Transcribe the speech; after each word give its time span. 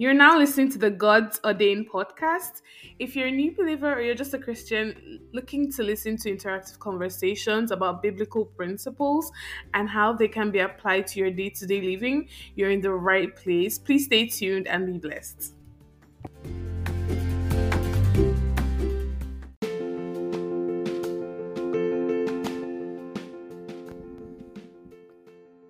You're 0.00 0.14
now 0.14 0.38
listening 0.38 0.70
to 0.70 0.78
the 0.78 0.90
God's 0.90 1.40
Ordained 1.44 1.90
podcast. 1.90 2.62
If 3.00 3.16
you're 3.16 3.26
a 3.26 3.32
new 3.32 3.50
believer 3.50 3.94
or 3.94 4.00
you're 4.00 4.14
just 4.14 4.32
a 4.32 4.38
Christian 4.38 5.18
looking 5.34 5.72
to 5.72 5.82
listen 5.82 6.16
to 6.18 6.30
interactive 6.30 6.78
conversations 6.78 7.72
about 7.72 8.00
biblical 8.00 8.44
principles 8.44 9.32
and 9.74 9.88
how 9.88 10.12
they 10.12 10.28
can 10.28 10.52
be 10.52 10.60
applied 10.60 11.08
to 11.08 11.18
your 11.18 11.32
day 11.32 11.50
to 11.50 11.66
day 11.66 11.80
living, 11.80 12.28
you're 12.54 12.70
in 12.70 12.80
the 12.80 12.92
right 12.92 13.34
place. 13.34 13.76
Please 13.76 14.04
stay 14.04 14.28
tuned 14.28 14.68
and 14.68 14.86
be 14.86 15.08
blessed. 15.08 15.54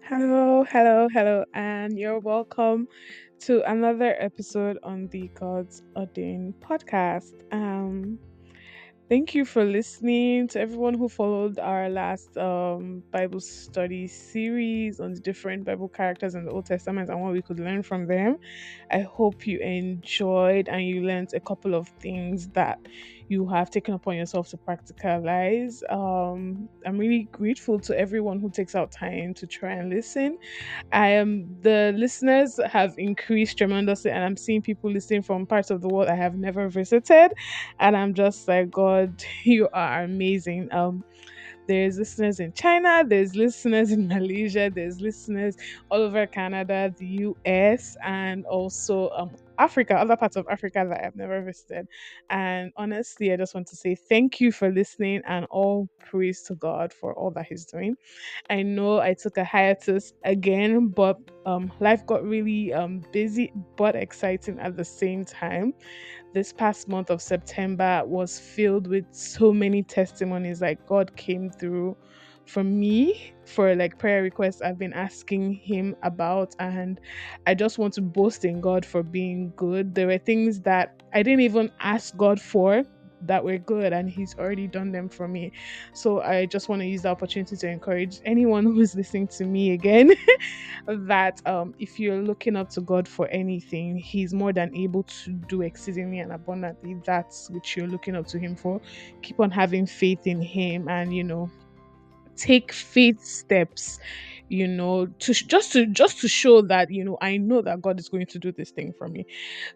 Hello, 0.02 0.65
hello, 0.65 1.09
hello, 1.12 1.45
and 1.55 1.98
you're 1.98 2.19
welcome 2.19 2.88
to 3.41 3.62
another 3.70 4.16
episode 4.19 4.78
on 4.83 5.09
the 5.09 5.30
God's 5.34 5.83
Ordained 5.97 6.55
podcast. 6.60 7.33
Um, 7.52 8.19
thank 9.09 9.34
you 9.34 9.45
for 9.45 9.64
listening 9.64 10.48
to 10.48 10.61
everyone 10.61 10.95
who 10.95 11.09
followed 11.09 11.59
our 11.59 11.88
last 11.88 12.37
um, 12.37 13.02
Bible 13.12 13.41
study 13.41 14.09
series 14.09 14.98
on 15.01 15.14
the 15.14 15.20
different 15.20 15.64
Bible 15.64 15.88
characters 15.88 16.34
in 16.34 16.45
the 16.45 16.51
Old 16.51 16.66
Testament 16.66 17.11
and 17.11 17.20
what 17.20 17.33
we 17.33 17.42
could 17.42 17.61
learn 17.61 17.83
from 17.83 18.06
them. 18.06 18.38
I 18.91 19.01
hope 19.01 19.47
you 19.47 19.59
enjoyed 19.61 20.69
and 20.69 20.84
you 20.84 21.02
learned 21.02 21.34
a 21.34 21.41
couple 21.41 21.75
of 21.75 21.89
things 22.00 22.48
that 22.48 22.80
you 23.28 23.46
have 23.48 23.70
taken 23.70 23.95
upon 23.95 24.16
yourself 24.16 24.48
to 24.50 24.56
practicalize. 24.56 25.82
Um, 25.92 26.69
I'm 26.86 26.98
really 26.98 27.28
grateful 27.30 27.78
to 27.80 27.98
everyone 27.98 28.41
who 28.41 28.50
takes 28.50 28.74
out 28.74 28.91
time 28.91 29.34
to 29.34 29.46
try 29.46 29.73
and 29.73 29.91
listen. 29.91 30.38
I 30.92 31.08
am 31.08 31.47
the 31.61 31.92
listeners 31.97 32.58
have 32.66 32.94
increased 32.98 33.58
tremendously, 33.58 34.11
and 34.11 34.25
I'm 34.25 34.36
seeing 34.36 34.62
people 34.62 34.91
listening 34.91 35.22
from 35.22 35.47
parts 35.47 35.70
of 35.70 35.83
the 35.83 35.88
world 35.88 36.08
I 36.08 36.14
have 36.14 36.36
never 36.36 36.69
visited, 36.69 37.33
and 37.78 37.97
I'm 37.97 38.14
just 38.14 38.48
like, 38.48 38.70
God, 38.70 39.22
you 39.44 39.69
are 39.72 40.03
amazing. 40.03 40.72
Um, 40.72 41.05
there's 41.66 41.98
listeners 41.98 42.41
in 42.41 42.55
China, 42.55 43.05
there's 43.06 43.36
listeners 43.36 43.92
in 43.92 44.08
Malaysia, 44.16 44.70
there's 44.75 45.03
listeners 45.03 45.55
all 45.91 46.00
over 46.00 46.27
Canada, 46.27 46.92
the 46.97 47.34
US, 47.47 47.94
and 48.03 48.47
also 48.47 49.10
um, 49.10 49.31
Africa, 49.59 49.95
other 49.95 50.17
parts 50.17 50.37
of 50.37 50.47
Africa 50.51 50.87
that 50.89 51.05
I've 51.05 51.17
never 51.17 51.42
visited. 51.42 51.87
And 52.31 52.73
honestly, 52.77 53.33
I 53.33 53.37
just 53.37 53.55
want 53.55 53.67
to 53.69 53.77
say 53.77 53.95
thank 53.95 54.41
you 54.41 54.53
for 54.53 54.70
listening 54.70 55.23
and 55.27 55.47
all 55.50 55.89
praise 55.98 56.42
to 56.42 56.55
God 56.55 56.92
for 56.92 57.15
all 57.15 57.31
that 57.33 57.47
He's 57.47 57.65
doing. 57.65 57.97
I 58.50 58.62
know 58.62 59.00
I 59.00 59.15
took 59.15 59.37
a 59.37 59.45
hiatus 59.45 60.12
again, 60.25 60.89
but 60.89 61.19
um, 61.47 61.73
life 61.81 62.06
got 62.06 62.25
really 62.25 62.73
um, 62.73 63.03
busy 63.12 63.53
but 63.77 63.97
exciting 63.97 64.59
at 64.59 64.77
the 64.77 64.84
same 64.84 65.25
time 65.25 65.72
this 66.34 66.53
past 66.53 66.89
month 66.89 67.11
of 67.11 67.22
September 67.22 68.03
was 68.05 68.39
filled 68.39 68.87
with 68.87 69.05
so 69.12 69.53
many 69.53 69.83
testimonies 69.83 70.61
like 70.61 70.87
God 70.87 71.17
came 71.17 71.50
through 71.50 71.97
for 72.48 72.64
me 72.64 73.32
for 73.44 73.74
like 73.74 73.98
prayer 73.98 74.22
requests 74.22 74.62
I've 74.62 74.78
been 74.78 74.92
asking 74.92 75.54
him 75.54 75.96
about 76.02 76.54
and 76.58 77.00
I 77.46 77.54
just 77.54 77.78
want 77.78 77.94
to 77.94 78.02
boast 78.02 78.44
in 78.44 78.60
God 78.60 78.84
for 78.84 79.02
being 79.02 79.52
good. 79.56 79.94
There 79.94 80.06
were 80.06 80.18
things 80.18 80.60
that 80.60 81.02
I 81.12 81.22
didn't 81.22 81.41
even 81.41 81.70
ask 81.80 82.16
God 82.16 82.41
for 82.41 82.84
that 83.22 83.44
were 83.44 83.58
good 83.58 83.92
and 83.92 84.08
he's 84.08 84.36
already 84.38 84.66
done 84.66 84.92
them 84.92 85.08
for 85.08 85.26
me. 85.26 85.52
So 85.92 86.20
I 86.20 86.46
just 86.46 86.69
want 86.69 86.82
to 86.82 86.86
use 86.86 87.02
the 87.02 87.08
opportunity 87.08 87.56
to 87.56 87.69
encourage 87.69 88.20
anyone 88.24 88.64
who's 88.74 88.94
listening 88.94 89.28
to 89.28 89.44
me 89.44 89.72
again 89.72 90.12
that 90.86 91.41
um 91.46 91.74
if 91.78 91.98
you're 91.98 92.22
looking 92.22 92.56
up 92.56 92.70
to 92.70 92.80
God 92.80 93.08
for 93.08 93.28
anything, 93.28 93.96
he's 93.96 94.32
more 94.32 94.52
than 94.52 94.74
able 94.76 95.03
to 95.03 95.32
do 95.48 95.62
exceedingly 95.62 96.20
and 96.20 96.32
abundantly 96.32 96.97
that's 97.04 97.50
which 97.50 97.76
you're 97.76 97.88
looking 97.88 98.14
up 98.14 98.26
to 98.28 98.38
him 98.38 98.56
for. 98.56 98.81
Keep 99.22 99.41
on 99.41 99.50
having 99.50 99.87
faith 99.87 100.26
in 100.26 100.41
him 100.41 100.88
and 100.88 101.14
you 101.14 101.25
know 101.25 101.50
take 102.38 102.72
faith 102.72 103.22
steps 103.22 103.99
you 104.49 104.66
know 104.66 105.06
to 105.19 105.32
just 105.34 105.72
to 105.72 105.87
just 105.87 106.21
to 106.21 106.28
show 106.28 106.62
that 106.62 106.91
you 106.91 107.04
know 107.04 107.19
i 107.21 107.37
know 107.37 107.60
that 107.62 107.82
god 107.82 107.99
is 107.99 108.09
going 108.09 108.26
to 108.26 108.38
do 108.38 108.53
this 108.53 108.71
thing 108.71 108.93
for 108.97 109.09
me. 109.09 109.26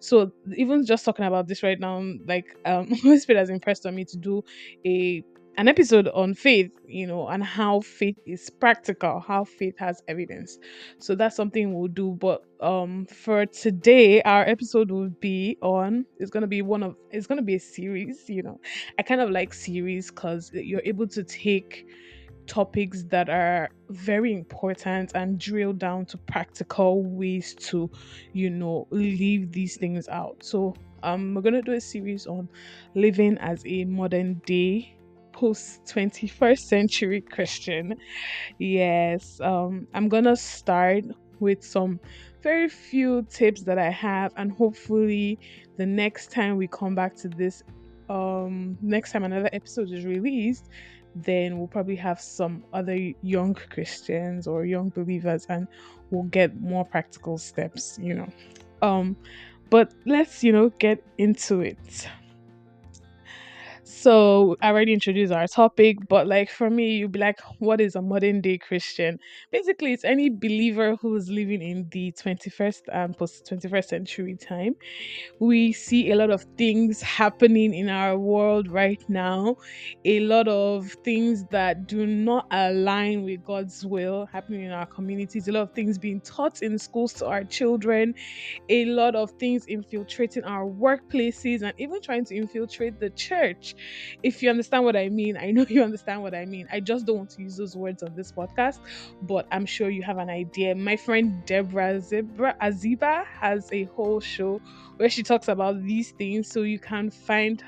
So 0.01 0.33
even 0.57 0.85
just 0.85 1.05
talking 1.05 1.25
about 1.25 1.49
this 1.49 1.63
right 1.63 1.79
now 1.79 2.03
like 2.27 2.47
um 2.65 2.89
holy 3.03 3.19
spirit 3.19 3.39
has 3.39 3.51
impressed 3.51 3.87
on 3.87 3.95
me 3.95 4.05
to 4.07 4.17
do 4.17 4.43
a 4.87 5.23
an 5.59 5.69
episode 5.69 6.09
on 6.09 6.33
faith 6.33 6.71
you 6.87 7.07
know 7.07 7.29
and 7.29 7.45
how 7.45 7.81
faith 7.81 8.17
is 8.27 8.49
practical 8.49 9.21
how 9.21 9.45
faith 9.45 9.75
has 9.79 10.03
evidence. 10.09 10.59
So 10.99 11.15
that's 11.15 11.37
something 11.37 11.75
we'll 11.75 11.89
do. 11.89 12.17
But 12.19 12.43
um 12.61 13.07
for 13.07 13.45
today 13.47 14.23
our 14.23 14.49
episode 14.49 14.91
will 14.91 15.11
be 15.21 15.59
on 15.61 16.07
it's 16.19 16.31
gonna 16.31 16.47
be 16.47 16.63
one 16.63 16.83
of 16.83 16.97
it's 17.11 17.27
gonna 17.27 17.43
be 17.43 17.57
a 17.57 17.61
series 17.61 18.25
you 18.29 18.43
know. 18.43 18.59
I 18.99 19.03
kind 19.03 19.21
of 19.21 19.31
like 19.31 19.53
series 19.53 20.11
because 20.11 20.51
you're 20.55 20.83
able 20.87 21.07
to 21.09 21.23
take 21.23 21.87
topics 22.47 23.05
that 23.05 23.29
are 23.29 23.71
very 23.91 24.33
important 24.33 25.13
and 25.15 25.39
drill 25.39 25.73
down 25.73 26.07
to 26.07 26.19
practical 26.19 27.03
ways 27.03 27.55
to, 27.55 27.91
you 28.33 28.51
know, 28.51 28.87
leave 28.91 29.53
these 29.53 29.77
things 29.77 30.09
out. 30.09 30.43
So, 30.43 30.75
um, 31.03 31.35
we're 31.35 31.43
gonna 31.43 31.63
do 31.63 31.73
a 31.73 31.81
series 31.81 32.27
on 32.27 32.49
living 32.95 33.39
as 33.39 33.63
a 33.67 33.85
modern 33.85 34.41
day 34.47 34.97
post 35.33 35.87
21st 35.87 36.69
century 36.69 37.21
Christian. 37.21 37.95
Yes, 38.59 39.41
um, 39.41 39.87
I'm 39.95 40.09
gonna 40.09 40.37
start 40.37 41.05
with 41.41 41.65
some 41.65 41.99
very 42.43 42.69
few 42.69 43.27
tips 43.31 43.63
that 43.63 43.79
I 43.79 43.91
have, 43.91 44.33
and 44.37 44.53
hopefully, 44.53 45.39
the 45.77 45.87
next 45.87 46.31
time 46.31 46.57
we 46.57 46.69
come 46.69 46.95
back 46.95 47.17
to 47.17 47.29
this, 47.29 47.63
um, 48.09 48.79
next 48.81 49.13
time 49.13 49.25
another 49.25 49.51
episode 49.53 49.91
is 49.91 50.05
released, 50.05 50.69
then 51.15 51.59
we'll 51.59 51.69
probably 51.69 51.97
have 51.97 52.21
some 52.21 52.65
other 52.73 52.97
young 53.23 53.55
Christians 53.55 54.47
or 54.47 54.65
young 54.65 54.89
believers 54.91 55.47
and 55.49 55.67
we'll 56.11 56.25
get 56.25 56.61
more 56.61 56.85
practical 56.85 57.39
steps, 57.39 57.99
you 58.01 58.15
know. 58.15 58.29
Um 58.83 59.17
but 59.71 59.95
let's, 60.05 60.45
you 60.45 60.53
know, 60.53 60.69
get 60.79 61.03
into 61.17 61.63
it. 61.63 62.09
So 64.03 64.57
I 64.61 64.71
already 64.71 64.93
introduced 64.95 65.33
our 65.33 65.47
topic, 65.47 65.97
but 66.09 66.27
like 66.27 66.51
for 66.51 66.69
me, 66.69 66.97
you'd 66.97 67.13
be 67.13 67.21
like, 67.21 67.39
what 67.61 67.81
is 67.81 67.95
a 67.95 68.03
modern 68.03 68.41
day 68.41 68.59
Christian? 68.59 69.21
Basically, 69.53 69.93
it's 69.93 70.05
any 70.05 70.29
believer 70.29 70.97
who's 70.97 71.31
living 71.31 71.63
in 71.63 71.87
the 71.93 72.11
21st 72.11 72.81
and 72.93 73.17
post 73.17 73.49
21st 73.49 73.85
century 73.85 74.35
time. 74.35 74.75
We 75.39 75.73
see 75.73 76.11
a 76.11 76.17
lot 76.17 76.31
of 76.31 76.45
things 76.59 77.01
happening 77.01 77.75
in 77.75 77.89
our 77.89 78.19
world 78.19 78.73
right 78.73 79.01
now, 79.09 79.55
a 80.05 80.19
lot 80.19 80.49
of 80.49 80.91
things 81.05 81.45
that 81.53 81.87
do 81.87 82.05
not 82.05 82.49
align 82.51 83.23
with 83.23 83.45
God's 83.45 83.87
will 83.87 84.27
happening 84.27 84.65
in 84.65 84.73
our 84.73 84.87
communities, 84.87 85.47
a 85.47 85.53
lot 85.53 85.63
of 85.63 85.75
things 85.75 85.97
being 85.97 86.21
taught 86.23 86.61
in 86.63 86.77
schools 86.77 87.13
to 87.15 87.27
our 87.27 87.45
children, 87.45 88.17
a 88.69 88.85
lot 88.87 89.15
of 89.15 89.31
things 89.39 89.65
infiltrating 89.67 90.43
our 90.43 90.67
workplaces, 90.67 91.63
and 91.63 91.73
even 91.79 92.03
trying 92.03 92.25
to 92.25 92.35
infiltrate 92.35 92.99
the 92.99 93.11
church 93.11 93.77
if 94.23 94.43
you 94.43 94.51
understand 94.51 94.85
what 94.85 94.97
I 94.97 95.09
mean, 95.09 95.37
I 95.37 95.51
know 95.51 95.67
you 95.69 95.83
understand 95.83 96.23
what 96.23 96.35
I 96.35 96.45
mean. 96.45 96.69
I 96.73 96.81
just 96.81 97.07
don't 97.07 97.17
want 97.19 97.31
to 97.31 97.43
use 97.43 97.57
those 97.57 97.77
words 97.77 98.03
on 98.03 98.15
this 98.15 98.33
podcast, 98.33 98.79
but 99.23 99.47
I'm 99.51 99.67
sure 99.67 99.91
you 99.91 100.03
have 100.03 100.19
an 100.19 100.31
idea. 100.31 100.75
My 100.75 100.97
friend 100.97 101.45
Deborah 101.47 102.01
Zebra 102.01 102.57
Aziba 102.61 103.25
has 103.41 103.69
a 103.73 103.85
whole 103.85 104.21
show 104.21 104.61
where 104.97 105.09
she 105.09 105.23
talks 105.23 105.49
about 105.49 105.83
these 105.83 106.13
things, 106.13 106.49
so 106.49 106.63
you 106.63 106.79
can 106.79 107.11
find 107.11 107.63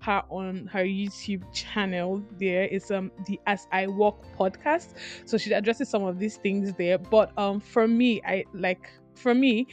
her 0.00 0.22
on 0.30 0.66
her 0.66 0.84
YouTube 0.84 1.42
channel. 1.52 2.22
There 2.38 2.64
is 2.64 2.90
um 2.90 3.10
the 3.26 3.40
As 3.46 3.66
I 3.72 3.86
Walk 3.86 4.24
podcast, 4.38 4.94
so 5.24 5.38
she 5.38 5.52
addresses 5.52 5.88
some 5.88 6.04
of 6.04 6.18
these 6.18 6.36
things 6.36 6.72
there. 6.74 6.98
But 6.98 7.36
um 7.38 7.60
for 7.60 7.86
me, 7.86 8.20
I 8.26 8.44
like 8.52 8.90
for 9.14 9.34
me, 9.34 9.66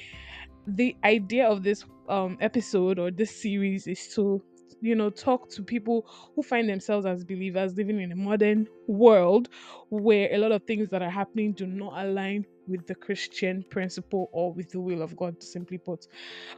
the 0.67 0.95
idea 1.03 1.47
of 1.47 1.63
this 1.63 1.85
um 2.09 2.37
episode 2.41 2.99
or 2.99 3.11
this 3.11 3.31
series 3.41 3.87
is 3.87 4.13
to 4.15 4.41
you 4.83 4.95
know 4.95 5.09
talk 5.09 5.49
to 5.49 5.63
people 5.63 6.05
who 6.35 6.43
find 6.43 6.67
themselves 6.67 7.05
as 7.05 7.23
believers 7.23 7.73
living 7.75 8.01
in 8.01 8.11
a 8.11 8.15
modern 8.15 8.67
world 8.87 9.47
where 9.89 10.29
a 10.33 10.37
lot 10.37 10.51
of 10.51 10.61
things 10.63 10.89
that 10.89 11.01
are 11.01 11.09
happening 11.09 11.53
do 11.53 11.65
not 11.65 12.05
align 12.05 12.45
with 12.67 12.85
the 12.87 12.95
christian 12.95 13.63
principle 13.69 14.29
or 14.33 14.51
with 14.53 14.69
the 14.71 14.79
will 14.79 15.01
of 15.01 15.15
god 15.15 15.41
simply 15.41 15.77
put. 15.77 16.07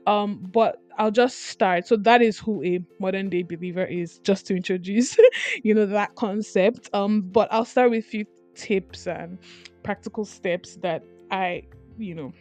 Um 0.08 0.48
but 0.52 0.82
i'll 0.98 1.12
just 1.12 1.48
start. 1.48 1.88
So 1.88 1.98
that 1.98 2.22
is 2.22 2.40
who 2.40 2.64
a 2.64 2.80
modern 3.00 3.30
day 3.30 3.44
believer 3.44 3.86
is 3.86 4.20
just 4.20 4.48
to 4.48 4.56
introduce 4.56 5.18
you 5.64 5.76
know 5.76 5.86
that 5.86 6.16
concept. 6.16 6.90
Um 6.94 7.22
but 7.22 7.48
i'll 7.52 7.66
start 7.66 7.92
with 7.92 8.06
a 8.06 8.08
few 8.08 8.26
tips 8.56 9.06
and 9.06 9.38
practical 9.84 10.26
steps 10.26 10.78
that 10.78 11.04
i 11.30 11.62
you 11.98 12.16
know 12.16 12.34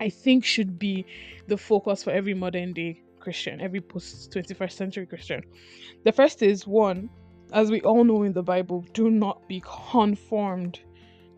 I 0.00 0.08
think 0.08 0.44
should 0.44 0.80
be 0.80 1.06
the 1.46 1.56
focus 1.56 2.02
for 2.02 2.10
every 2.10 2.34
modern 2.34 2.72
day 2.72 3.00
Christian, 3.22 3.60
every 3.60 3.80
post 3.80 4.32
21st 4.32 4.72
century 4.72 5.06
Christian. 5.06 5.42
The 6.04 6.12
first 6.12 6.42
is 6.42 6.66
one, 6.66 7.08
as 7.52 7.70
we 7.70 7.80
all 7.82 8.04
know 8.04 8.24
in 8.24 8.32
the 8.32 8.42
Bible, 8.42 8.84
do 8.92 9.10
not 9.10 9.48
be 9.48 9.62
conformed 9.64 10.80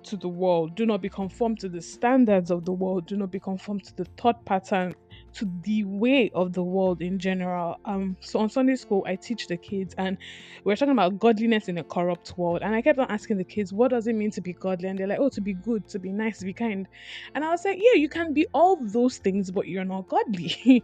to 0.04 0.16
the 0.16 0.28
world. 0.28 0.74
Do 0.74 0.86
not 0.86 1.02
be 1.02 1.08
conformed 1.08 1.60
to 1.60 1.68
the 1.68 1.82
standards 1.82 2.50
of 2.50 2.64
the 2.64 2.72
world. 2.72 3.06
Do 3.06 3.16
not 3.16 3.30
be 3.30 3.40
conformed 3.40 3.84
to 3.84 3.96
the 3.96 4.04
thought 4.16 4.44
pattern 4.44 4.94
to 5.34 5.50
the 5.62 5.84
way 5.84 6.30
of 6.34 6.52
the 6.52 6.62
world 6.62 7.02
in 7.02 7.18
general. 7.18 7.76
Um, 7.84 8.16
so 8.20 8.38
on 8.38 8.48
Sunday 8.50 8.76
school, 8.76 9.04
I 9.06 9.16
teach 9.16 9.46
the 9.46 9.56
kids, 9.56 9.94
and 9.98 10.16
we 10.64 10.72
are 10.72 10.76
talking 10.76 10.92
about 10.92 11.18
godliness 11.18 11.68
in 11.68 11.78
a 11.78 11.84
corrupt 11.84 12.36
world. 12.38 12.62
And 12.62 12.74
I 12.74 12.82
kept 12.82 12.98
on 12.98 13.10
asking 13.10 13.38
the 13.38 13.44
kids, 13.44 13.72
"What 13.72 13.90
does 13.90 14.06
it 14.06 14.14
mean 14.14 14.30
to 14.32 14.40
be 14.40 14.52
godly?" 14.52 14.88
And 14.88 14.98
they're 14.98 15.06
like, 15.06 15.18
"Oh, 15.20 15.28
to 15.30 15.40
be 15.40 15.54
good, 15.54 15.88
to 15.88 15.98
be 15.98 16.10
nice, 16.10 16.38
to 16.38 16.44
be 16.44 16.52
kind." 16.52 16.86
And 17.34 17.44
I 17.44 17.50
was 17.50 17.64
like, 17.64 17.78
"Yeah, 17.80 17.94
you 17.94 18.08
can 18.08 18.32
be 18.32 18.46
all 18.54 18.76
those 18.76 19.18
things, 19.18 19.50
but 19.50 19.68
you're 19.68 19.84
not 19.84 20.08
godly." 20.08 20.56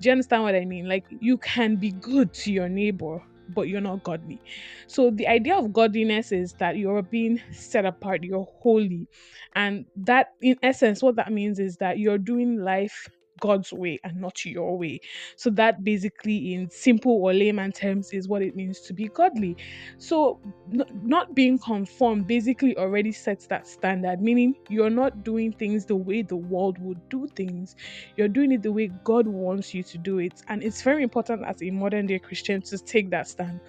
Do 0.00 0.08
you 0.08 0.12
understand 0.12 0.42
what 0.42 0.54
I 0.54 0.64
mean? 0.64 0.88
Like, 0.88 1.04
you 1.20 1.38
can 1.38 1.76
be 1.76 1.92
good 1.92 2.32
to 2.34 2.52
your 2.52 2.68
neighbor, 2.68 3.22
but 3.54 3.68
you're 3.68 3.80
not 3.80 4.02
godly. 4.02 4.40
So 4.86 5.10
the 5.10 5.28
idea 5.28 5.56
of 5.56 5.72
godliness 5.72 6.32
is 6.32 6.54
that 6.54 6.76
you're 6.76 7.02
being 7.02 7.40
set 7.50 7.84
apart, 7.84 8.22
you're 8.24 8.46
holy. 8.60 9.08
And 9.54 9.86
that 9.96 10.28
in 10.40 10.56
essence 10.62 11.02
what 11.02 11.16
that 11.16 11.32
means 11.32 11.58
is 11.58 11.76
that 11.76 11.98
you're 11.98 12.18
doing 12.18 12.58
life 12.58 13.08
God's 13.42 13.74
way 13.74 14.00
and 14.04 14.16
not 14.22 14.46
your 14.46 14.78
way. 14.78 15.00
So 15.36 15.50
that 15.52 15.84
basically, 15.84 16.54
in 16.54 16.70
simple 16.70 17.12
or 17.12 17.34
layman 17.34 17.72
terms, 17.72 18.10
is 18.14 18.28
what 18.28 18.42
it 18.42 18.56
means 18.56 18.80
to 18.82 18.94
be 18.94 19.08
godly. 19.08 19.58
So 19.98 20.40
n- 20.72 20.84
not 21.02 21.34
being 21.34 21.58
conformed 21.58 22.28
basically 22.28 22.78
already 22.78 23.12
sets 23.12 23.48
that 23.48 23.66
standard, 23.68 24.22
meaning 24.22 24.54
you're 24.70 24.90
not 24.90 25.24
doing 25.24 25.52
things 25.52 25.86
the 25.86 25.96
way 25.96 26.22
the 26.22 26.36
world 26.36 26.78
would 26.80 27.00
do 27.10 27.28
things. 27.36 27.76
You're 28.16 28.28
doing 28.28 28.52
it 28.52 28.62
the 28.62 28.72
way 28.72 28.90
God 29.04 29.28
wants 29.28 29.74
you 29.74 29.84
to 29.84 29.98
do 29.98 30.20
it, 30.20 30.40
and 30.48 30.62
it's 30.64 30.82
very 30.82 31.04
important 31.04 31.44
as 31.44 31.62
a 31.62 31.70
modern 31.70 32.06
day 32.06 32.20
Christian 32.20 32.62
to 32.62 32.78
take 32.78 33.10
that 33.10 33.28
stand 33.28 33.60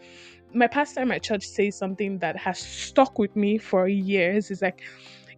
my 0.53 0.67
pastor 0.67 1.01
at 1.01 1.07
my 1.07 1.19
church 1.19 1.43
says 1.45 1.77
something 1.77 2.19
that 2.19 2.37
has 2.37 2.59
stuck 2.59 3.19
with 3.19 3.35
me 3.35 3.57
for 3.57 3.87
years. 3.87 4.51
It's 4.51 4.61
like 4.61 4.81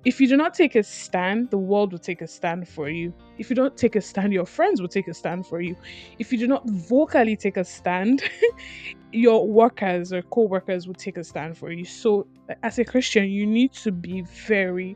if 0.06 0.22
you 0.22 0.28
do 0.28 0.38
not 0.38 0.54
take 0.54 0.76
a 0.76 0.84
stand, 0.84 1.50
the 1.50 1.58
world 1.58 1.92
will 1.92 2.00
take 2.00 2.22
a 2.22 2.28
stand 2.28 2.68
for 2.68 2.90
you. 2.90 3.12
If 3.40 3.50
you 3.50 3.56
don't 3.56 3.76
take 3.76 3.96
a 3.96 4.02
stand, 4.02 4.34
your 4.34 4.46
friends 4.46 4.80
will 4.80 4.88
take 4.88 5.08
a 5.08 5.14
stand 5.16 5.48
for 5.48 5.62
you. 5.62 5.76
If 6.20 6.32
you 6.32 6.38
do 6.38 6.48
not 6.48 6.70
vocally 6.70 7.36
take 7.36 7.58
a 7.58 7.64
stand, 7.64 8.22
your 9.12 9.48
workers 9.48 10.14
or 10.14 10.22
co 10.22 10.44
workers 10.44 10.86
will 10.86 10.94
take 10.94 11.18
a 11.18 11.24
stand 11.24 11.58
for 11.58 11.72
you. 11.72 11.86
So, 11.86 12.28
as 12.62 12.78
a 12.78 12.86
Christian, 12.86 13.30
you 13.30 13.48
need 13.48 13.74
to 13.74 13.92
be 13.92 14.22
very 14.48 14.96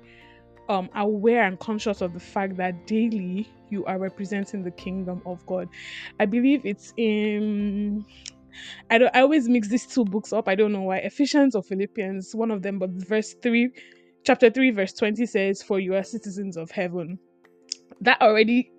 um, 0.69 0.89
aware 0.95 1.43
and 1.43 1.59
conscious 1.59 2.01
of 2.01 2.13
the 2.13 2.19
fact 2.19 2.55
that 2.57 2.85
daily 2.85 3.49
you 3.71 3.85
are 3.85 3.97
representing 3.97 4.61
the 4.61 4.71
kingdom 4.71 5.23
of 5.25 5.43
God. 5.47 5.69
I 6.19 6.27
believe 6.27 6.61
it's 6.65 6.93
in. 6.97 8.05
I. 8.91 8.97
I 9.15 9.21
always 9.21 9.49
mix 9.49 9.69
these 9.69 9.87
two 9.87 10.05
books 10.05 10.33
up. 10.33 10.47
I 10.47 10.53
don't 10.53 10.71
know 10.71 10.81
why. 10.81 10.97
Ephesians 10.97 11.55
or 11.55 11.63
Philippians, 11.63 12.35
one 12.35 12.51
of 12.51 12.61
them, 12.61 12.77
but 12.77 12.91
verse 12.91 13.33
three 13.41 13.71
chapter 14.23 14.49
3 14.49 14.71
verse 14.71 14.93
20 14.93 15.25
says 15.25 15.63
for 15.63 15.79
you 15.79 15.95
are 15.95 16.03
citizens 16.03 16.57
of 16.57 16.71
heaven. 16.71 17.19
That 18.01 18.21
already 18.21 18.71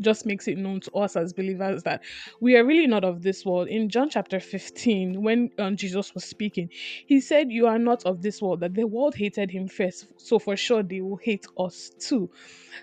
just 0.00 0.26
makes 0.26 0.48
it 0.48 0.58
known 0.58 0.80
to 0.80 0.92
us 0.92 1.16
as 1.16 1.32
believers 1.32 1.82
that 1.84 2.02
we 2.40 2.56
are 2.56 2.64
really 2.64 2.86
not 2.86 3.04
of 3.04 3.22
this 3.22 3.44
world. 3.44 3.68
In 3.68 3.88
John 3.88 4.10
chapter 4.10 4.40
15, 4.40 5.22
when 5.22 5.50
um, 5.58 5.76
Jesus 5.76 6.14
was 6.14 6.24
speaking, 6.24 6.70
he 7.06 7.20
said, 7.20 7.50
You 7.50 7.66
are 7.66 7.78
not 7.78 8.04
of 8.04 8.22
this 8.22 8.40
world, 8.42 8.60
that 8.60 8.74
the 8.74 8.86
world 8.86 9.14
hated 9.14 9.50
him 9.50 9.68
first, 9.68 10.06
so 10.16 10.38
for 10.38 10.56
sure 10.56 10.82
they 10.82 11.00
will 11.00 11.18
hate 11.22 11.46
us 11.58 11.90
too. 11.98 12.30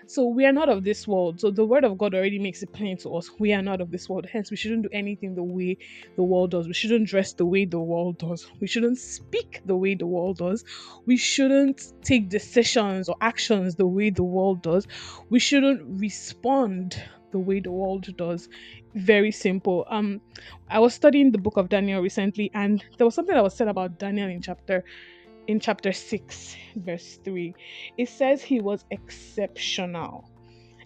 So 0.06 0.26
we 0.26 0.44
are 0.44 0.52
not 0.52 0.68
of 0.68 0.84
this 0.84 1.06
world. 1.08 1.40
So 1.40 1.50
the 1.50 1.64
word 1.64 1.84
of 1.84 1.98
God 1.98 2.14
already 2.14 2.38
makes 2.38 2.62
it 2.62 2.72
plain 2.72 2.96
to 2.98 3.14
us 3.16 3.30
we 3.38 3.52
are 3.52 3.62
not 3.62 3.80
of 3.80 3.90
this 3.90 4.08
world. 4.08 4.26
Hence, 4.30 4.50
we 4.50 4.56
shouldn't 4.56 4.82
do 4.82 4.88
anything 4.92 5.34
the 5.34 5.42
way 5.42 5.78
the 6.16 6.22
world 6.22 6.50
does. 6.50 6.66
We 6.66 6.74
shouldn't 6.74 7.08
dress 7.08 7.32
the 7.32 7.46
way 7.46 7.64
the 7.64 7.80
world 7.80 8.18
does. 8.18 8.50
We 8.60 8.66
shouldn't 8.66 8.98
speak 8.98 9.60
the 9.64 9.76
way 9.76 9.94
the 9.94 10.06
world 10.06 10.38
does. 10.38 10.64
We 11.06 11.16
shouldn't 11.16 11.92
take 12.02 12.28
decisions 12.28 13.08
or 13.08 13.16
actions 13.20 13.76
the 13.76 13.86
way 13.86 14.10
the 14.10 14.24
world 14.24 14.62
does. 14.62 14.86
We 15.30 15.38
shouldn't 15.38 15.82
respond 16.00 17.02
the 17.30 17.38
way 17.38 17.60
the 17.60 17.70
world 17.70 18.16
does. 18.16 18.48
Very 18.94 19.30
simple. 19.30 19.86
Um, 19.88 20.20
I 20.68 20.78
was 20.78 20.94
studying 20.94 21.30
the 21.30 21.38
book 21.38 21.56
of 21.56 21.68
Daniel 21.68 22.00
recently, 22.02 22.50
and 22.54 22.84
there 22.96 23.06
was 23.06 23.14
something 23.14 23.34
that 23.34 23.42
was 23.42 23.54
said 23.54 23.68
about 23.68 23.98
Daniel 23.98 24.28
in 24.28 24.42
chapter 24.42 24.84
in 25.48 25.58
chapter 25.58 25.92
6, 25.92 26.56
verse 26.76 27.18
3, 27.24 27.54
it 27.96 28.08
says 28.08 28.42
he 28.42 28.60
was 28.60 28.84
exceptional 28.90 30.28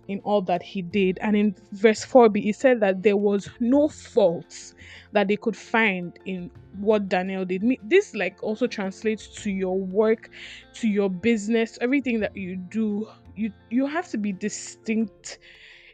in 0.08 0.20
all 0.20 0.40
that 0.42 0.62
he 0.62 0.82
did. 0.82 1.18
And 1.20 1.36
in 1.36 1.54
verse 1.72 2.06
4b, 2.06 2.48
it 2.48 2.56
said 2.56 2.80
that 2.80 3.02
there 3.02 3.16
was 3.16 3.50
no 3.58 3.88
faults 3.88 4.74
that 5.10 5.28
they 5.28 5.36
could 5.36 5.56
find 5.56 6.16
in 6.24 6.50
what 6.78 7.08
Daniel 7.08 7.44
did. 7.44 7.64
This 7.82 8.14
like 8.14 8.42
also 8.42 8.66
translates 8.66 9.28
to 9.42 9.50
your 9.50 9.78
work, 9.78 10.30
to 10.74 10.88
your 10.88 11.10
business, 11.10 11.76
everything 11.80 12.20
that 12.20 12.36
you 12.36 12.56
do. 12.56 13.08
You 13.34 13.50
you 13.70 13.86
have 13.86 14.08
to 14.10 14.18
be 14.18 14.32
distinct, 14.32 15.38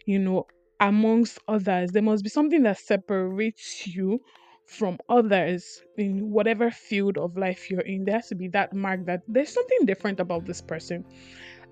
you 0.09 0.19
know, 0.19 0.47
amongst 0.81 1.39
others. 1.47 1.93
There 1.93 2.03
must 2.03 2.25
be 2.25 2.31
something 2.31 2.63
that 2.63 2.79
separates 2.79 3.87
you 3.87 4.23
from 4.65 4.97
others 5.07 5.83
in 5.99 6.31
whatever 6.31 6.71
field 6.71 7.19
of 7.19 7.37
life 7.37 7.71
you're 7.71 7.83
in. 7.83 8.07
There 8.07 8.15
has 8.15 8.29
to 8.29 8.35
be 8.35 8.49
that 8.49 8.73
mark 8.73 9.05
that 9.05 9.21
there's 9.29 9.53
something 9.53 9.85
different 9.85 10.19
about 10.19 10.47
this 10.47 10.63
person. 10.63 11.05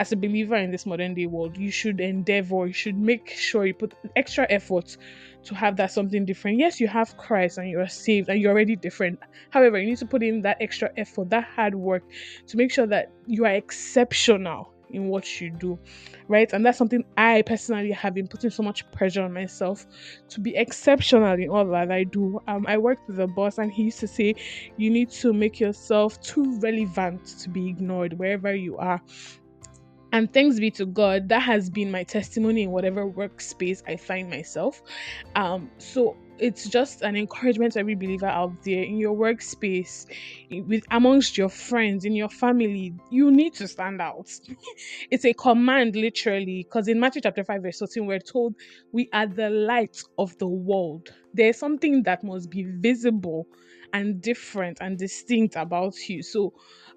As 0.00 0.12
a 0.12 0.16
believer 0.16 0.56
in 0.56 0.70
this 0.70 0.84
modern 0.84 1.14
day 1.14 1.24
world, 1.24 1.56
you 1.56 1.70
should 1.70 1.98
endeavor, 1.98 2.66
you 2.66 2.74
should 2.74 2.98
make 2.98 3.30
sure 3.30 3.64
you 3.64 3.72
put 3.72 3.94
extra 4.16 4.46
effort 4.50 4.98
to 5.44 5.54
have 5.54 5.76
that 5.78 5.92
something 5.92 6.26
different. 6.26 6.58
Yes, 6.58 6.78
you 6.78 6.88
have 6.88 7.16
Christ 7.16 7.56
and 7.56 7.70
you're 7.70 7.88
saved 7.88 8.28
and 8.28 8.38
you're 8.38 8.52
already 8.52 8.76
different. 8.76 9.18
However, 9.48 9.78
you 9.78 9.86
need 9.86 9.98
to 9.98 10.06
put 10.06 10.22
in 10.22 10.42
that 10.42 10.58
extra 10.60 10.90
effort, 10.98 11.30
that 11.30 11.44
hard 11.44 11.74
work 11.74 12.02
to 12.48 12.58
make 12.58 12.70
sure 12.70 12.86
that 12.86 13.10
you 13.26 13.46
are 13.46 13.52
exceptional 13.52 14.75
in 14.90 15.08
what 15.08 15.40
you 15.40 15.50
do, 15.50 15.78
right? 16.28 16.52
And 16.52 16.64
that's 16.64 16.78
something 16.78 17.04
I 17.16 17.42
personally 17.42 17.92
have 17.92 18.14
been 18.14 18.28
putting 18.28 18.50
so 18.50 18.62
much 18.62 18.90
pressure 18.92 19.22
on 19.22 19.32
myself 19.32 19.86
to 20.28 20.40
be 20.40 20.56
exceptional 20.56 21.34
in 21.34 21.48
all 21.48 21.66
that 21.66 21.90
I 21.90 22.04
do. 22.04 22.40
Um, 22.46 22.66
I 22.66 22.78
worked 22.78 23.08
with 23.08 23.20
a 23.20 23.26
boss, 23.26 23.58
and 23.58 23.72
he 23.72 23.84
used 23.84 24.00
to 24.00 24.08
say, 24.08 24.34
You 24.76 24.90
need 24.90 25.10
to 25.12 25.32
make 25.32 25.60
yourself 25.60 26.20
too 26.20 26.58
relevant 26.60 27.26
to 27.40 27.48
be 27.48 27.68
ignored 27.68 28.18
wherever 28.18 28.54
you 28.54 28.76
are. 28.76 29.00
And 30.12 30.32
thanks 30.32 30.58
be 30.58 30.70
to 30.72 30.86
God, 30.86 31.28
that 31.28 31.42
has 31.42 31.68
been 31.68 31.90
my 31.90 32.04
testimony 32.04 32.62
in 32.62 32.70
whatever 32.70 33.06
workspace 33.10 33.82
I 33.86 33.96
find 33.96 34.30
myself. 34.30 34.80
Um, 35.34 35.70
so 35.78 36.16
it's 36.38 36.68
just 36.68 37.02
an 37.02 37.16
encouragement 37.16 37.72
to 37.74 37.80
every 37.80 37.94
believer 37.94 38.26
out 38.26 38.52
there 38.64 38.82
in 38.82 38.96
your 38.96 39.16
workspace, 39.16 40.06
with 40.50 40.84
amongst 40.90 41.38
your 41.38 41.48
friends, 41.48 42.04
in 42.04 42.14
your 42.14 42.28
family. 42.28 42.94
You 43.10 43.30
need 43.30 43.54
to 43.54 43.68
stand 43.68 44.00
out. 44.00 44.30
it's 45.10 45.24
a 45.24 45.32
command, 45.32 45.96
literally, 45.96 46.64
because 46.64 46.88
in 46.88 47.00
Matthew 47.00 47.22
chapter 47.22 47.44
5, 47.44 47.62
verse 47.62 47.78
14, 47.78 48.06
we're 48.06 48.18
told 48.18 48.54
we 48.92 49.08
are 49.12 49.26
the 49.26 49.50
light 49.50 50.02
of 50.18 50.36
the 50.38 50.48
world. 50.48 51.10
There's 51.34 51.58
something 51.58 52.02
that 52.04 52.24
must 52.24 52.50
be 52.50 52.64
visible 52.64 53.46
and 53.92 54.20
different 54.20 54.78
and 54.80 54.98
distinct 54.98 55.56
about 55.56 55.94
you. 56.08 56.22
So 56.22 56.52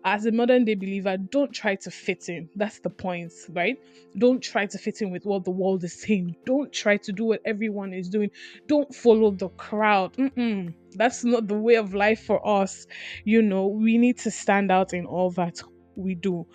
as 0.06 0.26
a 0.26 0.32
modern 0.32 0.66
day 0.66 0.76
believer, 0.76 1.18
don't 1.18 1.52
try 1.52 1.76
to 1.76 1.92
fit 1.92 2.30
in. 2.30 2.50
That's 2.56 2.80
the 2.80 2.90
point, 2.90 3.34
right? 3.50 3.78
Don't 4.18 4.42
try 4.42 4.66
to 4.66 4.78
fit 4.78 5.02
in 5.02 5.12
with 5.12 5.26
what 5.26 5.44
the 5.44 5.52
world 5.52 5.84
is 5.84 6.02
saying. 6.02 6.36
Don't 6.46 6.72
try 6.72 6.98
to 6.98 7.12
do 7.12 7.26
what 7.26 7.42
everyone 7.46 7.94
is 7.94 8.10
doing. 8.10 8.32
Don't 8.68 8.94
follow 8.94 9.32
the 9.32 9.50
crowd. 9.50 10.14
Mm-mm. 10.14 10.74
That's 10.96 11.24
not 11.24 11.48
the 11.48 11.58
way 11.58 11.76
of 11.76 11.94
life 11.94 12.24
for 12.24 12.46
us. 12.48 12.88
You 13.26 13.42
know, 13.42 13.68
we 13.68 13.98
need 13.98 14.18
to 14.20 14.32
stand 14.32 14.72
out 14.72 14.94
in 14.94 15.06
all 15.06 15.32
that 15.32 15.62
we 15.96 16.16
do. 16.16 16.48